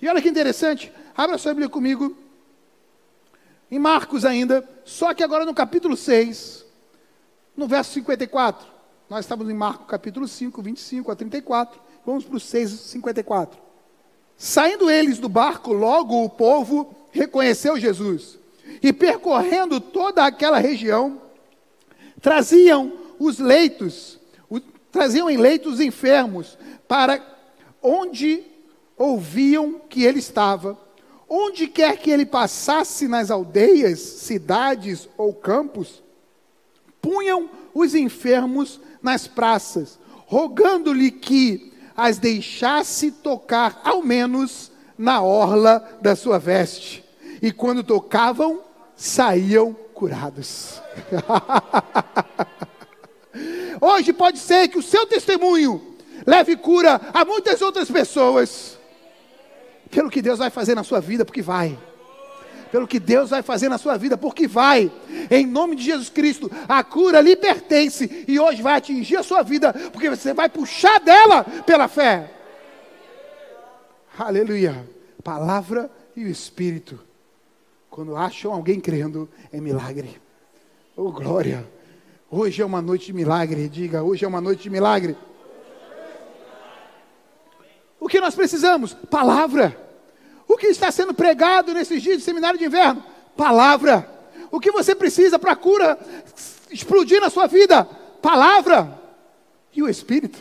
[0.00, 2.16] E olha que interessante, abra sua Bíblia comigo,
[3.70, 6.64] em Marcos ainda, só que agora no capítulo 6.
[7.56, 8.66] No verso 54,
[9.10, 11.80] nós estamos em Marcos capítulo 5, 25 a 34.
[12.06, 13.60] Vamos para o 6, 54.
[14.36, 18.38] Saindo eles do barco, logo o povo reconheceu Jesus.
[18.82, 21.20] E percorrendo toda aquela região,
[22.20, 27.22] traziam os leitos, o, traziam em leitos enfermos, para
[27.82, 28.42] onde
[28.96, 30.78] ouviam que ele estava.
[31.28, 36.02] Onde quer que ele passasse nas aldeias, cidades ou campos,
[37.02, 46.16] punham os enfermos nas praças, rogando-lhe que as deixasse tocar ao menos na orla da
[46.16, 47.04] sua veste.
[47.42, 48.60] E quando tocavam,
[48.96, 50.80] saíam curados.
[53.80, 58.78] Hoje pode ser que o seu testemunho leve cura a muitas outras pessoas,
[59.90, 61.76] pelo que Deus vai fazer na sua vida, porque vai
[62.70, 64.92] pelo que Deus vai fazer na sua vida, porque vai,
[65.30, 69.42] em nome de Jesus Cristo, a cura lhe pertence e hoje vai atingir a sua
[69.42, 72.30] vida, porque você vai puxar dela pela fé.
[74.18, 74.86] Aleluia.
[75.24, 77.07] Palavra e o Espírito.
[77.98, 80.22] Quando acham alguém crendo, é milagre.
[80.96, 81.68] Oh, glória.
[82.30, 83.68] Hoje é uma noite de milagre.
[83.68, 85.16] Diga, hoje é uma noite de milagre.
[87.98, 88.94] O que nós precisamos?
[88.94, 89.76] Palavra.
[90.46, 93.02] O que está sendo pregado nesses dias de seminário de inverno?
[93.36, 94.08] Palavra.
[94.48, 95.98] O que você precisa para a cura
[96.70, 97.82] explodir na sua vida?
[98.22, 98.96] Palavra.
[99.74, 100.38] E o Espírito.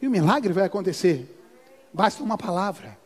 [0.00, 1.32] E o milagre vai acontecer.
[1.94, 3.00] Basta uma palavra.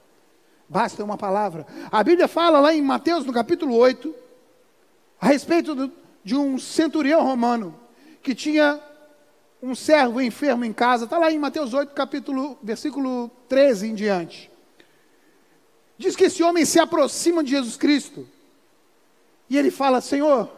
[0.69, 1.67] Basta uma palavra.
[1.91, 4.15] A Bíblia fala lá em Mateus, no capítulo 8,
[5.21, 5.93] a respeito
[6.25, 7.79] de um centurião romano
[8.23, 8.81] que tinha
[9.63, 14.51] um servo enfermo em casa, está lá em Mateus 8, capítulo, versículo 13 em diante.
[15.97, 18.29] Diz que esse homem se aproxima de Jesus Cristo.
[19.49, 20.51] E ele fala: Senhor,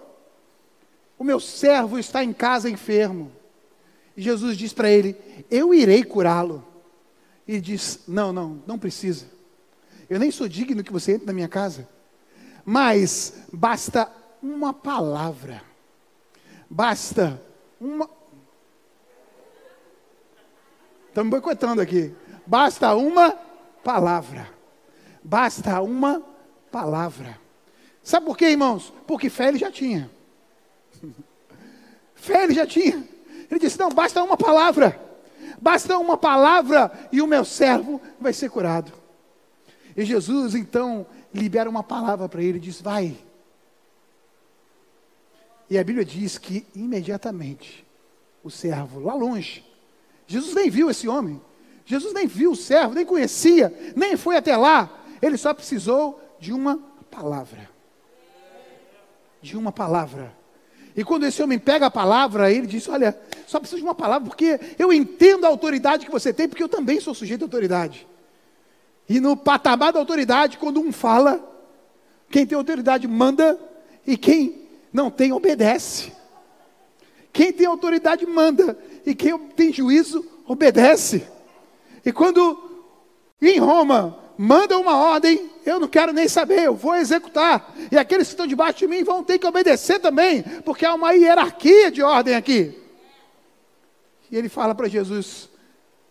[1.18, 3.30] o meu servo está em casa enfermo.
[4.16, 5.16] E Jesus diz para ele:
[5.50, 6.66] Eu irei curá-lo.
[7.46, 9.26] E diz: Não, não, não precisa.
[10.08, 11.88] Eu nem sou digno que você entre na minha casa.
[12.64, 14.10] Mas basta
[14.42, 15.62] uma palavra.
[16.68, 17.40] Basta
[17.80, 18.08] uma.
[21.08, 22.14] Estamos boicotando aqui.
[22.46, 23.32] Basta uma
[23.82, 24.48] palavra.
[25.22, 26.22] Basta uma
[26.70, 27.38] palavra.
[28.02, 28.92] Sabe por quê, irmãos?
[29.06, 30.10] Porque fé ele já tinha.
[32.14, 33.06] Fé ele já tinha.
[33.50, 35.00] Ele disse: Não, basta uma palavra.
[35.60, 38.92] Basta uma palavra e o meu servo vai ser curado.
[39.98, 43.18] E Jesus então libera uma palavra para ele diz: Vai.
[45.68, 47.84] E a Bíblia diz que imediatamente
[48.44, 49.64] o servo, lá longe,
[50.24, 51.42] Jesus nem viu esse homem,
[51.84, 54.88] Jesus nem viu o servo, nem conhecia, nem foi até lá,
[55.20, 56.78] ele só precisou de uma
[57.10, 57.68] palavra.
[59.42, 60.32] De uma palavra.
[60.94, 64.28] E quando esse homem pega a palavra, ele diz: Olha, só preciso de uma palavra,
[64.28, 68.06] porque eu entendo a autoridade que você tem, porque eu também sou sujeito à autoridade.
[69.08, 71.42] E no patamar da autoridade, quando um fala,
[72.30, 73.58] quem tem autoridade manda,
[74.06, 76.12] e quem não tem obedece.
[77.32, 81.26] Quem tem autoridade manda, e quem tem juízo obedece.
[82.04, 82.58] E quando
[83.40, 87.74] em Roma manda uma ordem, eu não quero nem saber, eu vou executar.
[87.90, 91.12] E aqueles que estão debaixo de mim vão ter que obedecer também, porque há uma
[91.12, 92.78] hierarquia de ordem aqui.
[94.30, 95.48] E ele fala para Jesus: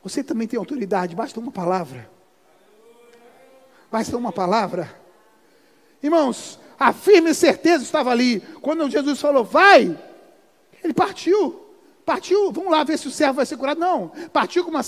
[0.03, 2.16] Você também tem autoridade, basta uma palavra.
[3.91, 4.93] Basta uma palavra.
[6.01, 8.39] Irmãos, a firme certeza estava ali.
[8.61, 9.97] Quando Jesus falou, vai,
[10.83, 11.65] ele partiu.
[12.05, 13.79] Partiu, vamos lá ver se o servo vai ser curado.
[13.79, 14.83] Não, partiu com uma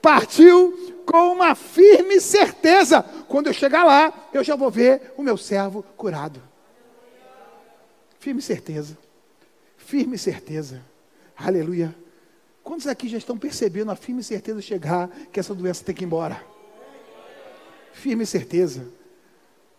[0.00, 3.02] Partiu com uma firme certeza.
[3.28, 6.40] Quando eu chegar lá, eu já vou ver o meu servo curado.
[8.18, 8.96] Firme certeza.
[9.76, 10.82] Firme certeza.
[11.36, 11.94] Aleluia.
[12.66, 16.06] Quantos aqui já estão percebendo a firme certeza chegar que essa doença tem que ir
[16.06, 16.44] embora?
[17.92, 18.84] Firme certeza.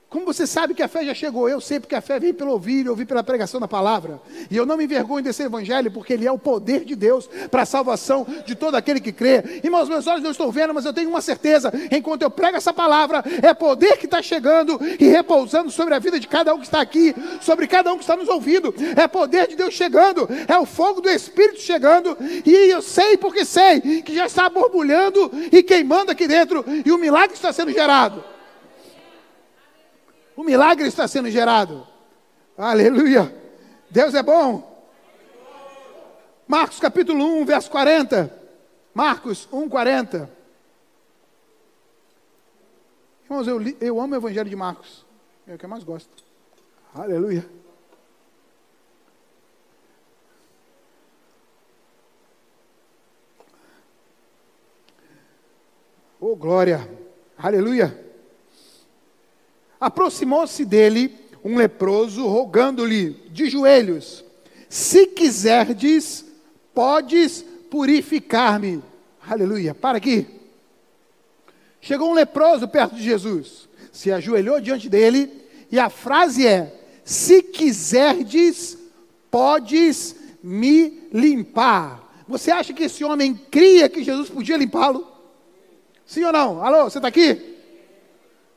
[0.09, 1.49] Como você sabe que a fé já chegou?
[1.49, 4.21] Eu sei porque a fé vem pelo ouvir e ouvir pela pregação da palavra.
[4.49, 7.63] E eu não me envergonho desse evangelho, porque ele é o poder de Deus para
[7.63, 9.43] a salvação de todo aquele que crê.
[9.61, 12.73] Irmãos, meus olhos não estão vendo, mas eu tenho uma certeza: enquanto eu prego essa
[12.73, 16.65] palavra, é poder que está chegando e repousando sobre a vida de cada um que
[16.67, 18.73] está aqui, sobre cada um que está nos ouvindo.
[18.95, 22.17] É poder de Deus chegando, é o fogo do Espírito chegando.
[22.45, 26.97] E eu sei porque sei que já está borbulhando e queimando aqui dentro, e o
[26.97, 28.36] milagre está sendo gerado.
[30.37, 31.85] O milagre está sendo gerado.
[32.55, 33.35] Aleluia.
[33.89, 34.87] Deus é bom.
[36.47, 38.31] Marcos capítulo 1, verso 40.
[38.93, 40.29] Marcos 1, 40.
[43.23, 45.03] Irmãos, eu, eu amo o Evangelho de Marcos.
[45.47, 46.23] É o que eu mais gosto.
[46.93, 47.43] Aleluia.
[56.19, 56.87] Oh, glória.
[57.35, 58.06] Aleluia.
[59.79, 61.13] Aproximou-se dele
[61.43, 64.23] um leproso, rogando-lhe de joelhos:
[64.69, 66.25] Se quiserdes,
[66.73, 68.83] podes purificar-me.
[69.27, 69.73] Aleluia.
[69.73, 70.25] Para aqui.
[71.79, 75.31] Chegou um leproso perto de Jesus, se ajoelhou diante dele,
[75.71, 76.73] e a frase é:
[77.05, 78.77] Se quiserdes,
[79.29, 82.03] podes me limpar.
[82.27, 85.07] Você acha que esse homem cria que Jesus podia limpá-lo?
[86.05, 86.63] Sim ou não?
[86.63, 87.55] Alô, você está aqui?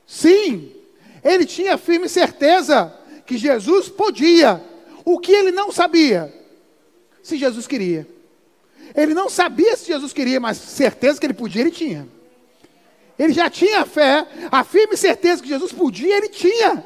[0.07, 0.73] Sim.
[1.25, 2.93] Ele tinha firme certeza
[3.27, 4.63] que Jesus podia.
[5.05, 6.35] O que ele não sabia?
[7.23, 8.07] Se Jesus queria.
[8.95, 12.09] Ele não sabia se Jesus queria, mas certeza que ele podia, ele tinha.
[13.19, 16.85] Ele já tinha fé, a firme certeza que Jesus podia, ele tinha.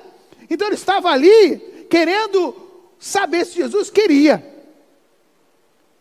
[0.51, 2.55] Então ele estava ali querendo
[2.99, 4.45] saber se Jesus queria.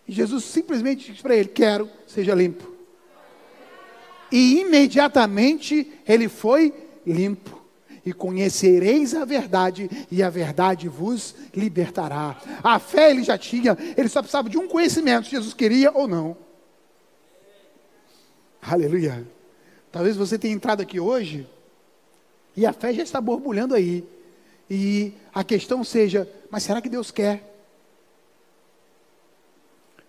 [0.07, 2.67] E Jesus simplesmente disse para ele: Quero, seja limpo.
[4.31, 6.73] E imediatamente ele foi
[7.05, 7.62] limpo
[8.06, 12.41] e conhecereis a verdade, e a verdade vos libertará.
[12.64, 16.08] A fé ele já tinha, ele só precisava de um conhecimento, se Jesus queria ou
[16.08, 16.36] não.
[18.62, 19.26] Aleluia.
[19.91, 21.47] Talvez você tenha entrado aqui hoje
[22.56, 24.04] e a fé já está borbulhando aí.
[24.70, 27.51] E a questão seja: mas será que Deus quer?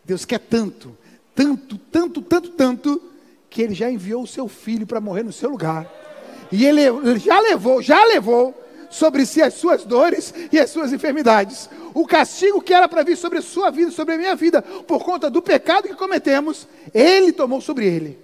[0.05, 0.97] Deus quer tanto,
[1.35, 3.03] tanto, tanto, tanto, tanto,
[3.49, 6.04] que Ele já enviou o seu filho para morrer no seu lugar.
[6.51, 6.83] E ele,
[7.19, 8.55] já levou, já levou
[8.91, 11.69] sobre si as suas dores e as suas enfermidades.
[11.93, 15.05] O castigo que era para vir sobre a sua vida, sobre a minha vida, por
[15.05, 18.19] conta do pecado que cometemos, Ele tomou sobre Ele.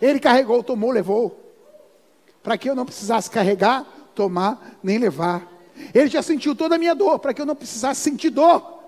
[0.00, 1.38] Ele carregou, tomou, levou.
[2.42, 5.46] Para que eu não precisasse carregar, tomar, nem levar.
[5.94, 8.78] Ele já sentiu toda a minha dor, para que eu não precisasse sentir dor.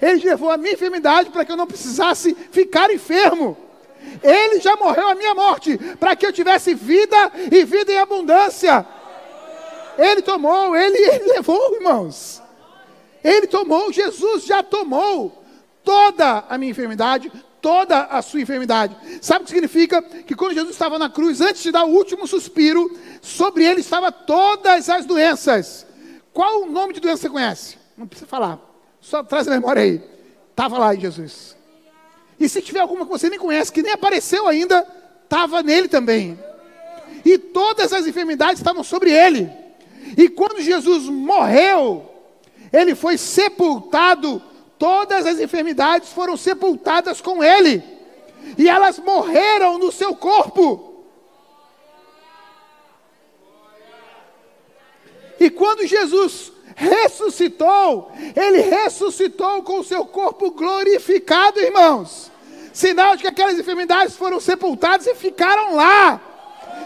[0.00, 3.56] Ele levou a minha enfermidade para que eu não precisasse ficar enfermo.
[4.22, 8.86] Ele já morreu a minha morte para que eu tivesse vida e vida em abundância.
[9.98, 12.42] Ele tomou, ele, ele levou, irmãos.
[13.22, 15.42] Ele tomou, Jesus já tomou
[15.82, 17.30] toda a minha enfermidade,
[17.60, 18.94] toda a sua enfermidade.
[19.22, 20.02] Sabe o que significa?
[20.02, 24.12] Que quando Jesus estava na cruz, antes de dar o último suspiro, sobre ele estava
[24.12, 25.86] todas as doenças.
[26.32, 27.78] Qual o nome de doença você conhece?
[27.96, 28.58] Não precisa falar.
[29.00, 30.02] Só traz a memória aí.
[30.50, 31.53] Estava lá em Jesus.
[32.38, 34.86] E se tiver alguma que você nem conhece, que nem apareceu ainda,
[35.22, 36.38] estava nele também.
[37.24, 39.50] E todas as enfermidades estavam sobre ele.
[40.16, 42.10] E quando Jesus morreu,
[42.72, 44.42] ele foi sepultado,
[44.78, 47.82] todas as enfermidades foram sepultadas com ele.
[48.58, 50.92] E elas morreram no seu corpo.
[55.40, 62.30] E quando Jesus ressuscitou, ele ressuscitou com o seu corpo glorificado, irmãos.
[62.72, 66.20] Sinal de que aquelas enfermidades foram sepultadas e ficaram lá.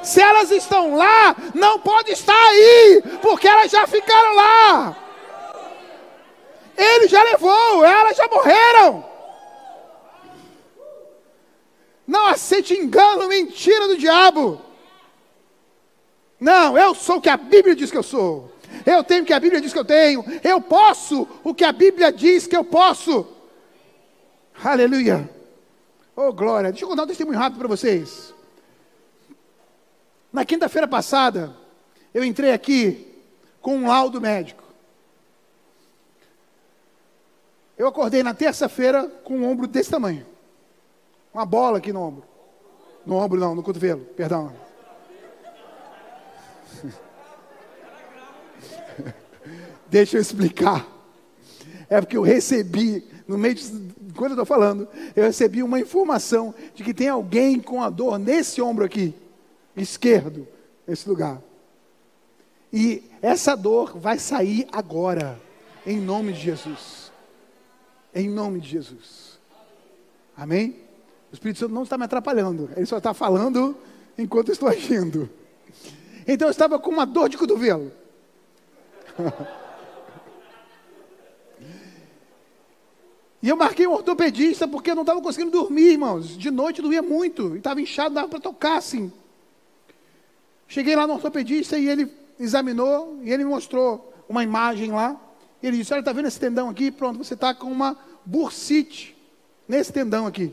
[0.02, 4.96] Se elas estão lá, não pode estar aí, porque elas já ficaram lá.
[6.76, 9.04] Ele já levou, elas já morreram.
[12.06, 14.60] Não aceite engano, mentira do diabo.
[16.38, 18.52] Não, eu sou o que a Bíblia diz que eu sou.
[18.84, 20.24] Eu tenho o que a Bíblia diz que eu tenho.
[20.42, 23.26] Eu posso o que a Bíblia diz que eu posso.
[24.62, 25.28] Aleluia.
[26.16, 26.70] Oh, glória.
[26.70, 28.34] Deixa eu contar um testemunho rápido para vocês.
[30.32, 31.54] Na quinta-feira passada,
[32.12, 33.06] eu entrei aqui
[33.60, 34.62] com um laudo médico.
[37.76, 40.26] Eu acordei na terça-feira com um ombro desse tamanho.
[41.32, 42.24] Uma bola aqui no ombro.
[43.06, 44.52] No ombro não, no cotovelo, perdão.
[49.90, 50.86] Deixa eu explicar.
[51.88, 53.64] É porque eu recebi, no meio de,
[54.14, 54.86] quando eu estou falando,
[55.16, 59.14] eu recebi uma informação de que tem alguém com a dor nesse ombro aqui
[59.76, 60.46] esquerdo,
[60.86, 61.40] nesse lugar.
[62.72, 65.40] E essa dor vai sair agora,
[65.86, 67.10] em nome de Jesus.
[68.14, 69.38] Em nome de Jesus.
[70.36, 70.76] Amém?
[71.30, 73.76] O Espírito Santo não está me atrapalhando, ele só está falando
[74.16, 75.28] enquanto eu estou agindo.
[76.26, 77.90] Então eu estava com uma dor de cotovelo.
[83.42, 86.36] E eu marquei um ortopedista porque eu não estava conseguindo dormir, irmãos.
[86.36, 87.54] De noite doía muito.
[87.54, 89.12] E estava inchado, dava para tocar assim.
[90.66, 95.16] Cheguei lá no ortopedista e ele examinou e ele me mostrou uma imagem lá.
[95.62, 96.90] Ele disse: Olha, está vendo esse tendão aqui?
[96.90, 99.16] Pronto, você está com uma bursite
[99.66, 100.52] nesse tendão aqui,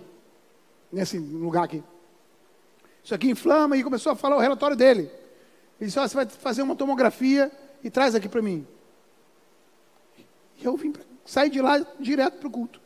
[0.91, 1.83] nesse lugar aqui.
[3.03, 5.11] Isso aqui inflama e começou a falar o relatório dele.
[5.79, 7.51] Ele disse: Olha, você vai fazer uma tomografia
[7.83, 8.65] e traz aqui para mim.
[10.57, 10.93] E eu vim,
[11.25, 12.79] saí de lá direto para o culto.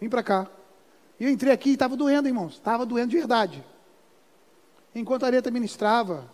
[0.00, 0.48] Vim para cá.
[1.18, 2.54] E eu entrei aqui e estava doendo, irmãos.
[2.54, 3.64] Estava doendo de verdade.
[4.94, 6.30] Enquanto a Areta ministrava,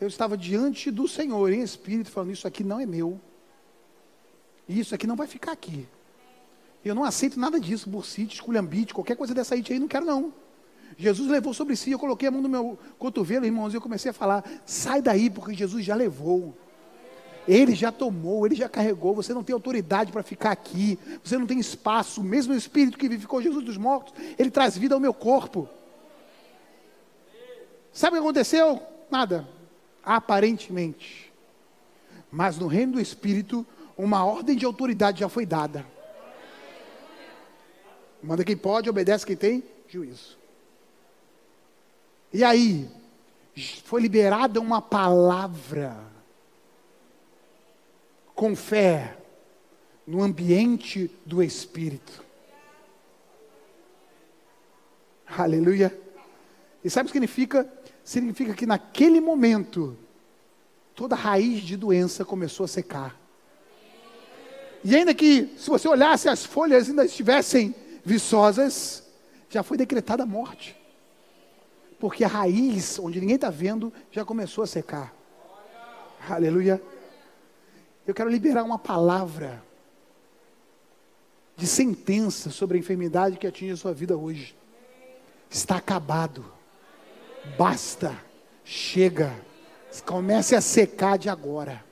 [0.00, 3.20] eu estava diante do Senhor em espírito, falando: Isso aqui não é meu.
[4.68, 5.88] Isso aqui não vai ficar aqui.
[6.84, 10.32] Eu não aceito nada disso, bursite, esculhambite, qualquer coisa dessa aí, não quero não.
[10.96, 14.10] Jesus levou sobre si, eu coloquei a mão no meu cotovelo, irmãos, e eu comecei
[14.10, 16.56] a falar: sai daí, porque Jesus já levou.
[17.46, 19.14] Ele já tomou, ele já carregou.
[19.14, 20.98] Você não tem autoridade para ficar aqui.
[21.22, 22.20] Você não tem espaço.
[22.20, 25.68] O mesmo Espírito que vivificou Jesus dos mortos, ele traz vida ao meu corpo.
[27.92, 28.82] Sabe o que aconteceu?
[29.10, 29.46] Nada.
[30.04, 31.32] Aparentemente.
[32.30, 33.66] Mas no reino do Espírito,
[33.96, 35.84] uma ordem de autoridade já foi dada.
[38.22, 40.38] Manda quem pode, obedece quem tem juízo.
[42.32, 42.88] E aí,
[43.84, 46.11] foi liberada uma palavra
[48.34, 49.16] com fé
[50.06, 52.24] no ambiente do Espírito.
[55.26, 55.96] Aleluia.
[56.84, 57.68] E sabe o que significa?
[58.04, 59.96] significa que naquele momento,
[60.94, 63.18] toda raiz de doença começou a secar.
[64.84, 67.74] E ainda que, se você olhasse, as folhas ainda estivessem
[68.04, 69.04] viçosas,
[69.48, 70.76] já foi decretada a morte.
[72.00, 75.14] Porque a raiz, onde ninguém está vendo, já começou a secar.
[76.28, 76.82] Aleluia.
[78.06, 79.62] Eu quero liberar uma palavra
[81.56, 84.56] de sentença sobre a enfermidade que atinge a sua vida hoje.
[85.48, 86.44] Está acabado.
[87.56, 88.16] Basta,
[88.64, 89.32] chega,
[90.04, 91.84] comece a secar de agora.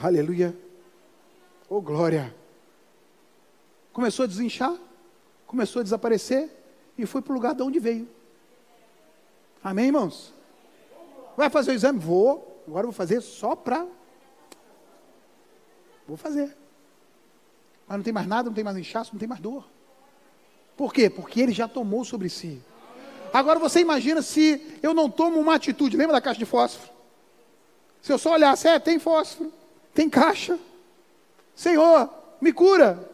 [0.00, 0.56] Aleluia.
[1.68, 2.34] Oh glória.
[3.92, 4.74] Começou a desinchar,
[5.46, 6.50] começou a desaparecer
[6.96, 8.08] e foi para o lugar de onde veio.
[9.62, 10.32] Amém, irmãos?
[11.36, 11.98] Vai fazer o exame?
[11.98, 12.62] Vou.
[12.66, 13.86] Agora vou fazer só para.
[16.08, 16.56] Vou fazer.
[17.86, 19.68] Mas não tem mais nada, não tem mais inchaço, não tem mais dor.
[20.74, 21.10] Por quê?
[21.10, 22.62] Porque ele já tomou sobre si.
[23.32, 25.96] Agora você imagina se eu não tomo uma atitude.
[25.96, 26.90] Lembra da caixa de fósforo?
[28.00, 29.52] Se eu só olhasse, é, tem fósforo,
[29.92, 30.58] tem caixa.
[31.54, 32.08] Senhor,
[32.40, 33.06] me cura.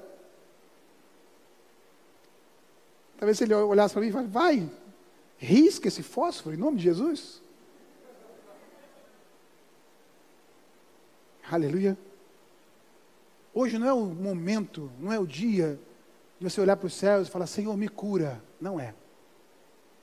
[3.18, 4.70] Talvez ele olhasse para mim e falasse, vai,
[5.38, 7.40] risca esse fósforo em nome de Jesus.
[11.50, 11.96] Aleluia.
[13.54, 15.78] Hoje não é o momento, não é o dia
[16.40, 18.42] de você olhar para os céus e falar, Senhor, me cura.
[18.60, 18.92] Não é.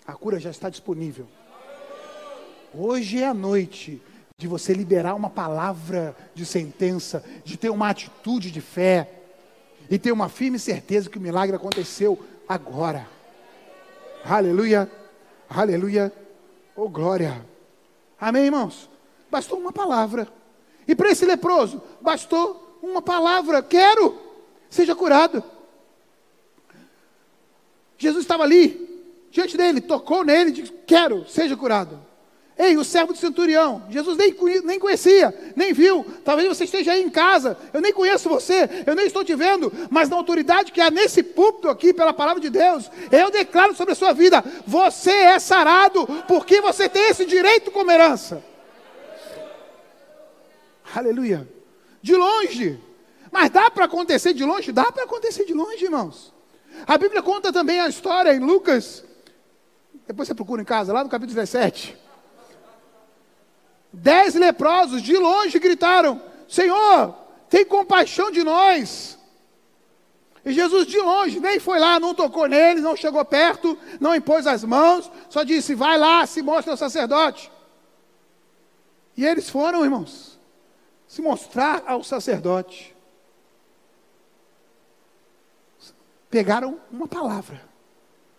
[0.07, 1.27] A cura já está disponível.
[2.73, 4.01] Hoje é a noite
[4.37, 9.11] de você liberar uma palavra de sentença, de ter uma atitude de fé
[9.89, 13.05] e ter uma firme certeza que o milagre aconteceu agora.
[14.23, 14.89] Aleluia,
[15.49, 16.13] aleluia,
[16.73, 17.45] oh glória.
[18.17, 18.89] Amém, irmãos?
[19.29, 20.25] Bastou uma palavra.
[20.87, 24.17] E para esse leproso, bastou uma palavra: quero,
[24.69, 25.43] seja curado.
[27.97, 32.11] Jesus estava ali, diante dele, tocou nele e disse: Quero, seja curado.
[32.57, 36.05] Ei, o servo do centurião, Jesus nem, nem conhecia, nem viu.
[36.23, 39.71] Talvez você esteja aí em casa, eu nem conheço você, eu nem estou te vendo,
[39.89, 43.93] mas na autoridade que há nesse púlpito aqui, pela palavra de Deus, eu declaro sobre
[43.93, 48.43] a sua vida: você é sarado, porque você tem esse direito como herança.
[50.93, 51.47] Aleluia.
[52.01, 52.79] De longe.
[53.31, 54.71] Mas dá para acontecer de longe?
[54.71, 56.33] Dá para acontecer de longe, irmãos.
[56.87, 59.03] A Bíblia conta também a história em Lucas,
[60.07, 61.97] depois você procura em casa, lá no capítulo 17.
[63.93, 67.15] Dez leprosos de longe gritaram: Senhor,
[67.49, 69.17] tem compaixão de nós.
[70.43, 74.47] E Jesus de longe nem foi lá, não tocou neles, não chegou perto, não impôs
[74.47, 77.51] as mãos, só disse: Vai lá, se mostra ao sacerdote.
[79.15, 80.30] E eles foram, irmãos,
[81.11, 82.95] se mostrar ao sacerdote.
[86.29, 87.61] Pegaram uma palavra.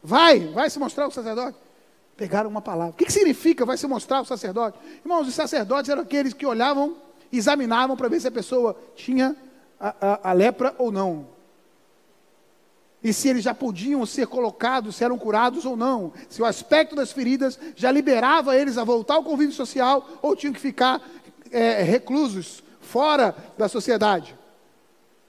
[0.02, 1.58] Vai, vai se mostrar ao sacerdote.
[2.16, 2.94] Pegaram uma palavra.
[2.94, 4.78] O que, que significa vai se mostrar ao sacerdote?
[5.04, 6.96] Irmãos, os sacerdotes eram aqueles que olhavam,
[7.30, 9.36] examinavam para ver se a pessoa tinha
[9.78, 11.26] a, a, a lepra ou não.
[13.04, 16.10] E se eles já podiam ser colocados, se eram curados ou não.
[16.30, 20.54] Se o aspecto das feridas já liberava eles a voltar ao convívio social ou tinham
[20.54, 21.02] que ficar
[21.52, 24.36] é, reclusos, fora da sociedade.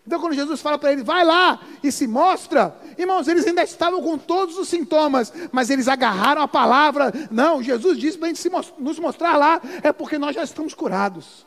[0.06, 4.02] Então, quando Jesus fala para ele, vai lá e se mostra, irmãos, eles ainda estavam
[4.02, 7.14] com todos os sintomas, mas eles agarraram a palavra.
[7.32, 11.46] Não, Jesus disse para a gente nos mostrar lá, é porque nós já estamos curados.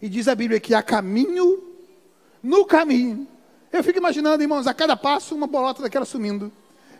[0.00, 1.64] E diz a Bíblia que há caminho
[2.40, 3.26] no caminho.
[3.72, 6.52] Eu fico imaginando, irmãos, a cada passo uma bolota daquela sumindo.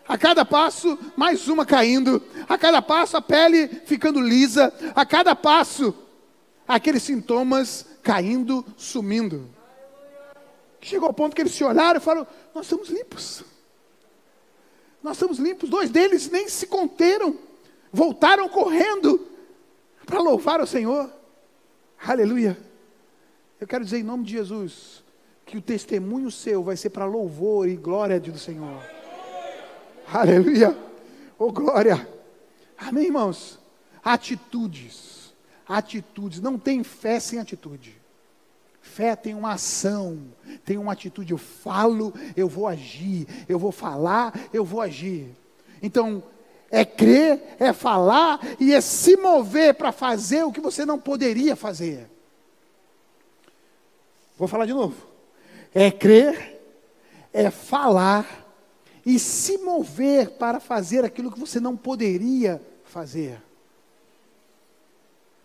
[0.08, 2.22] A cada passo, mais uma caindo.
[2.48, 4.72] A cada passo, a pele ficando lisa.
[4.94, 5.94] A cada passo,
[6.66, 9.50] aqueles sintomas caindo, sumindo.
[10.80, 13.44] Chegou ao ponto que eles se olharam e falaram: Nós estamos limpos.
[15.02, 15.68] Nós estamos limpos.
[15.68, 17.36] Dois deles nem se conteram,
[17.92, 19.26] voltaram correndo
[20.06, 21.12] para louvar o Senhor.
[22.02, 22.56] Aleluia.
[23.60, 25.04] Eu quero dizer em nome de Jesus
[25.44, 28.97] que o testemunho seu vai ser para louvor e glória do Senhor.
[30.12, 30.76] Aleluia.
[31.38, 32.08] Oh glória.
[32.76, 33.58] Amém, irmãos.
[34.02, 35.34] Atitudes.
[35.68, 36.40] Atitudes.
[36.40, 37.96] Não tem fé sem atitude.
[38.80, 40.18] Fé tem uma ação,
[40.64, 41.32] tem uma atitude.
[41.32, 43.26] Eu falo, eu vou agir.
[43.48, 45.28] Eu vou falar, eu vou agir.
[45.82, 46.22] Então,
[46.70, 51.54] é crer, é falar e é se mover para fazer o que você não poderia
[51.54, 52.10] fazer.
[54.38, 54.96] Vou falar de novo.
[55.74, 56.60] É crer,
[57.32, 58.47] é falar
[59.08, 63.40] e se mover para fazer aquilo que você não poderia fazer.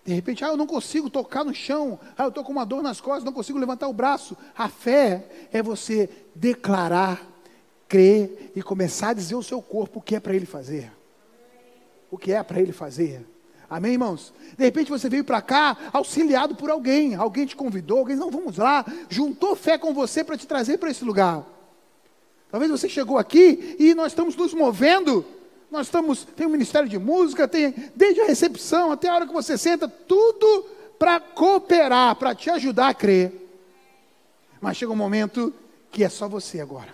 [0.03, 2.83] De repente, ah, eu não consigo tocar no chão, ah, eu estou com uma dor
[2.83, 4.35] nas costas, não consigo levantar o braço.
[4.53, 7.25] A fé é você declarar,
[7.87, 10.91] crer e começar a dizer ao seu corpo o que é para ele fazer.
[12.11, 13.25] O que é para ele fazer.
[13.69, 14.33] Amém, irmãos?
[14.57, 18.57] De repente você veio para cá auxiliado por alguém, alguém te convidou, alguém, não, vamos
[18.57, 21.52] lá, juntou fé com você para te trazer para esse lugar.
[22.53, 25.25] Talvez você chegou aqui e nós estamos nos movendo
[25.71, 29.33] nós estamos, tem um ministério de música, tem desde a recepção até a hora que
[29.33, 30.67] você senta, tudo
[30.99, 33.49] para cooperar, para te ajudar a crer.
[34.61, 35.51] Mas chega um momento
[35.91, 36.93] que é só você agora.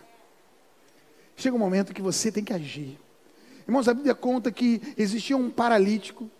[1.35, 2.97] Chega um momento que você tem que agir.
[3.67, 6.31] Irmãos, a Bíblia conta que existia um paralítico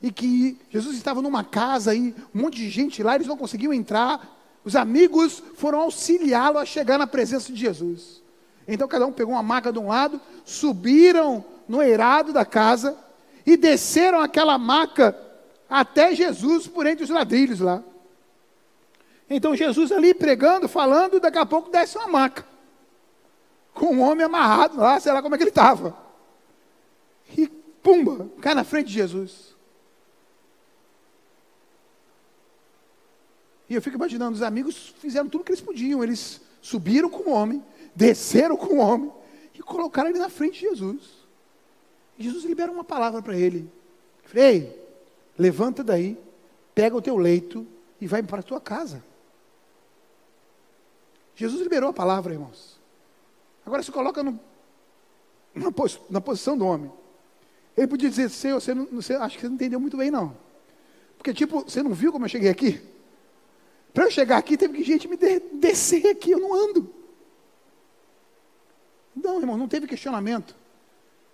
[0.00, 3.74] e que Jesus estava numa casa e um monte de gente lá, eles não conseguiam
[3.74, 4.34] entrar.
[4.64, 8.24] Os amigos foram auxiliá-lo a chegar na presença de Jesus.
[8.66, 12.96] Então cada um pegou uma maca de um lado, subiram no eirado da casa
[13.44, 15.16] e desceram aquela maca
[15.68, 17.82] até Jesus por entre os ladrilhos lá.
[19.28, 22.44] Então Jesus ali pregando, falando, daqui a pouco desce uma maca.
[23.74, 25.96] Com um homem amarrado lá, sei lá como é que ele estava.
[27.36, 27.48] E
[27.82, 29.56] pumba, cai na frente de Jesus.
[33.68, 36.02] E eu fico imaginando, os amigos fizeram tudo o que eles podiam.
[36.02, 37.62] Eles subiram com o homem,
[37.96, 39.10] desceram com o homem
[39.54, 41.02] e colocaram ele na frente de Jesus.
[42.18, 43.70] Jesus libera uma palavra para ele.
[44.34, 44.78] Ei,
[45.38, 46.18] levanta daí,
[46.74, 47.66] pega o teu leito
[47.98, 49.02] e vai para a tua casa.
[51.34, 52.78] Jesus liberou a palavra, irmãos.
[53.64, 54.38] Agora se coloca no,
[55.54, 55.72] na,
[56.10, 56.90] na, posição do homem.
[57.76, 60.36] Ele podia dizer, Senhor, você não, você, acho que você não entendeu muito bem, não.
[61.18, 62.80] Porque, tipo, você não viu como eu cheguei aqui?
[63.92, 66.95] Para eu chegar aqui, teve que gente me de, descer aqui, eu não ando.
[69.16, 70.54] Não, irmão, não teve questionamento.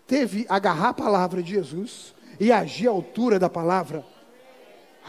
[0.06, 4.04] Teve agarrar a palavra de Jesus e agir à altura da palavra.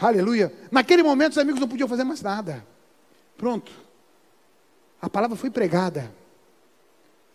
[0.00, 0.52] Aleluia.
[0.70, 2.66] Naquele momento os amigos não podiam fazer mais nada.
[3.36, 3.70] Pronto.
[5.00, 6.12] A palavra foi pregada.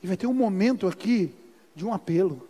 [0.04, 1.34] E vai ter um momento aqui
[1.76, 2.48] de um apelo.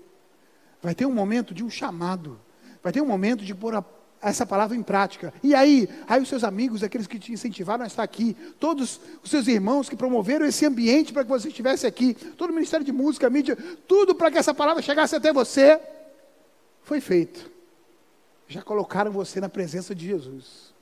[0.82, 2.40] Vai ter um momento de um chamado.
[2.82, 3.84] Vai ter um momento de pôr a
[4.22, 5.34] essa palavra em prática.
[5.42, 9.30] E aí, aí os seus amigos, aqueles que te incentivaram a estar aqui, todos os
[9.30, 12.92] seus irmãos que promoveram esse ambiente para que você estivesse aqui, todo o Ministério de
[12.92, 13.58] Música, mídia,
[13.88, 15.80] tudo para que essa palavra chegasse até você,
[16.84, 17.50] foi feito.
[18.48, 20.74] Já colocaram você na presença de Jesus.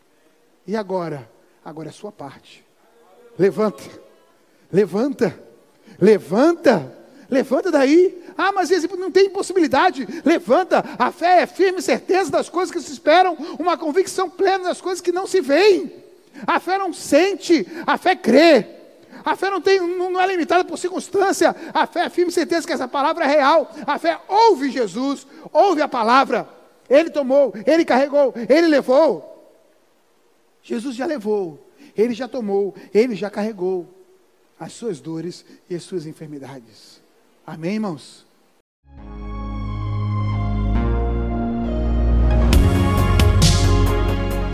[0.65, 1.29] E agora?
[1.63, 2.65] Agora é a sua parte.
[3.37, 3.83] Levanta.
[4.71, 5.37] Levanta.
[5.99, 6.97] Levanta.
[7.29, 8.23] Levanta daí.
[8.37, 10.07] Ah, mas não tem impossibilidade.
[10.23, 10.83] Levanta.
[10.99, 15.01] A fé é firme certeza das coisas que se esperam, uma convicção plena das coisas
[15.01, 15.91] que não se veem.
[16.45, 18.67] A fé não sente, a fé crê.
[19.25, 21.55] A fé não, tem, não é limitada por circunstância.
[21.73, 23.71] A fé é firme certeza que essa palavra é real.
[23.85, 26.47] A fé ouve Jesus, ouve a palavra.
[26.89, 29.33] Ele tomou, ele carregou, ele levou.
[30.61, 31.65] Jesus já levou,
[31.95, 33.87] ele já tomou, ele já carregou
[34.59, 37.01] as suas dores e as suas enfermidades.
[37.45, 38.26] Amém, irmãos?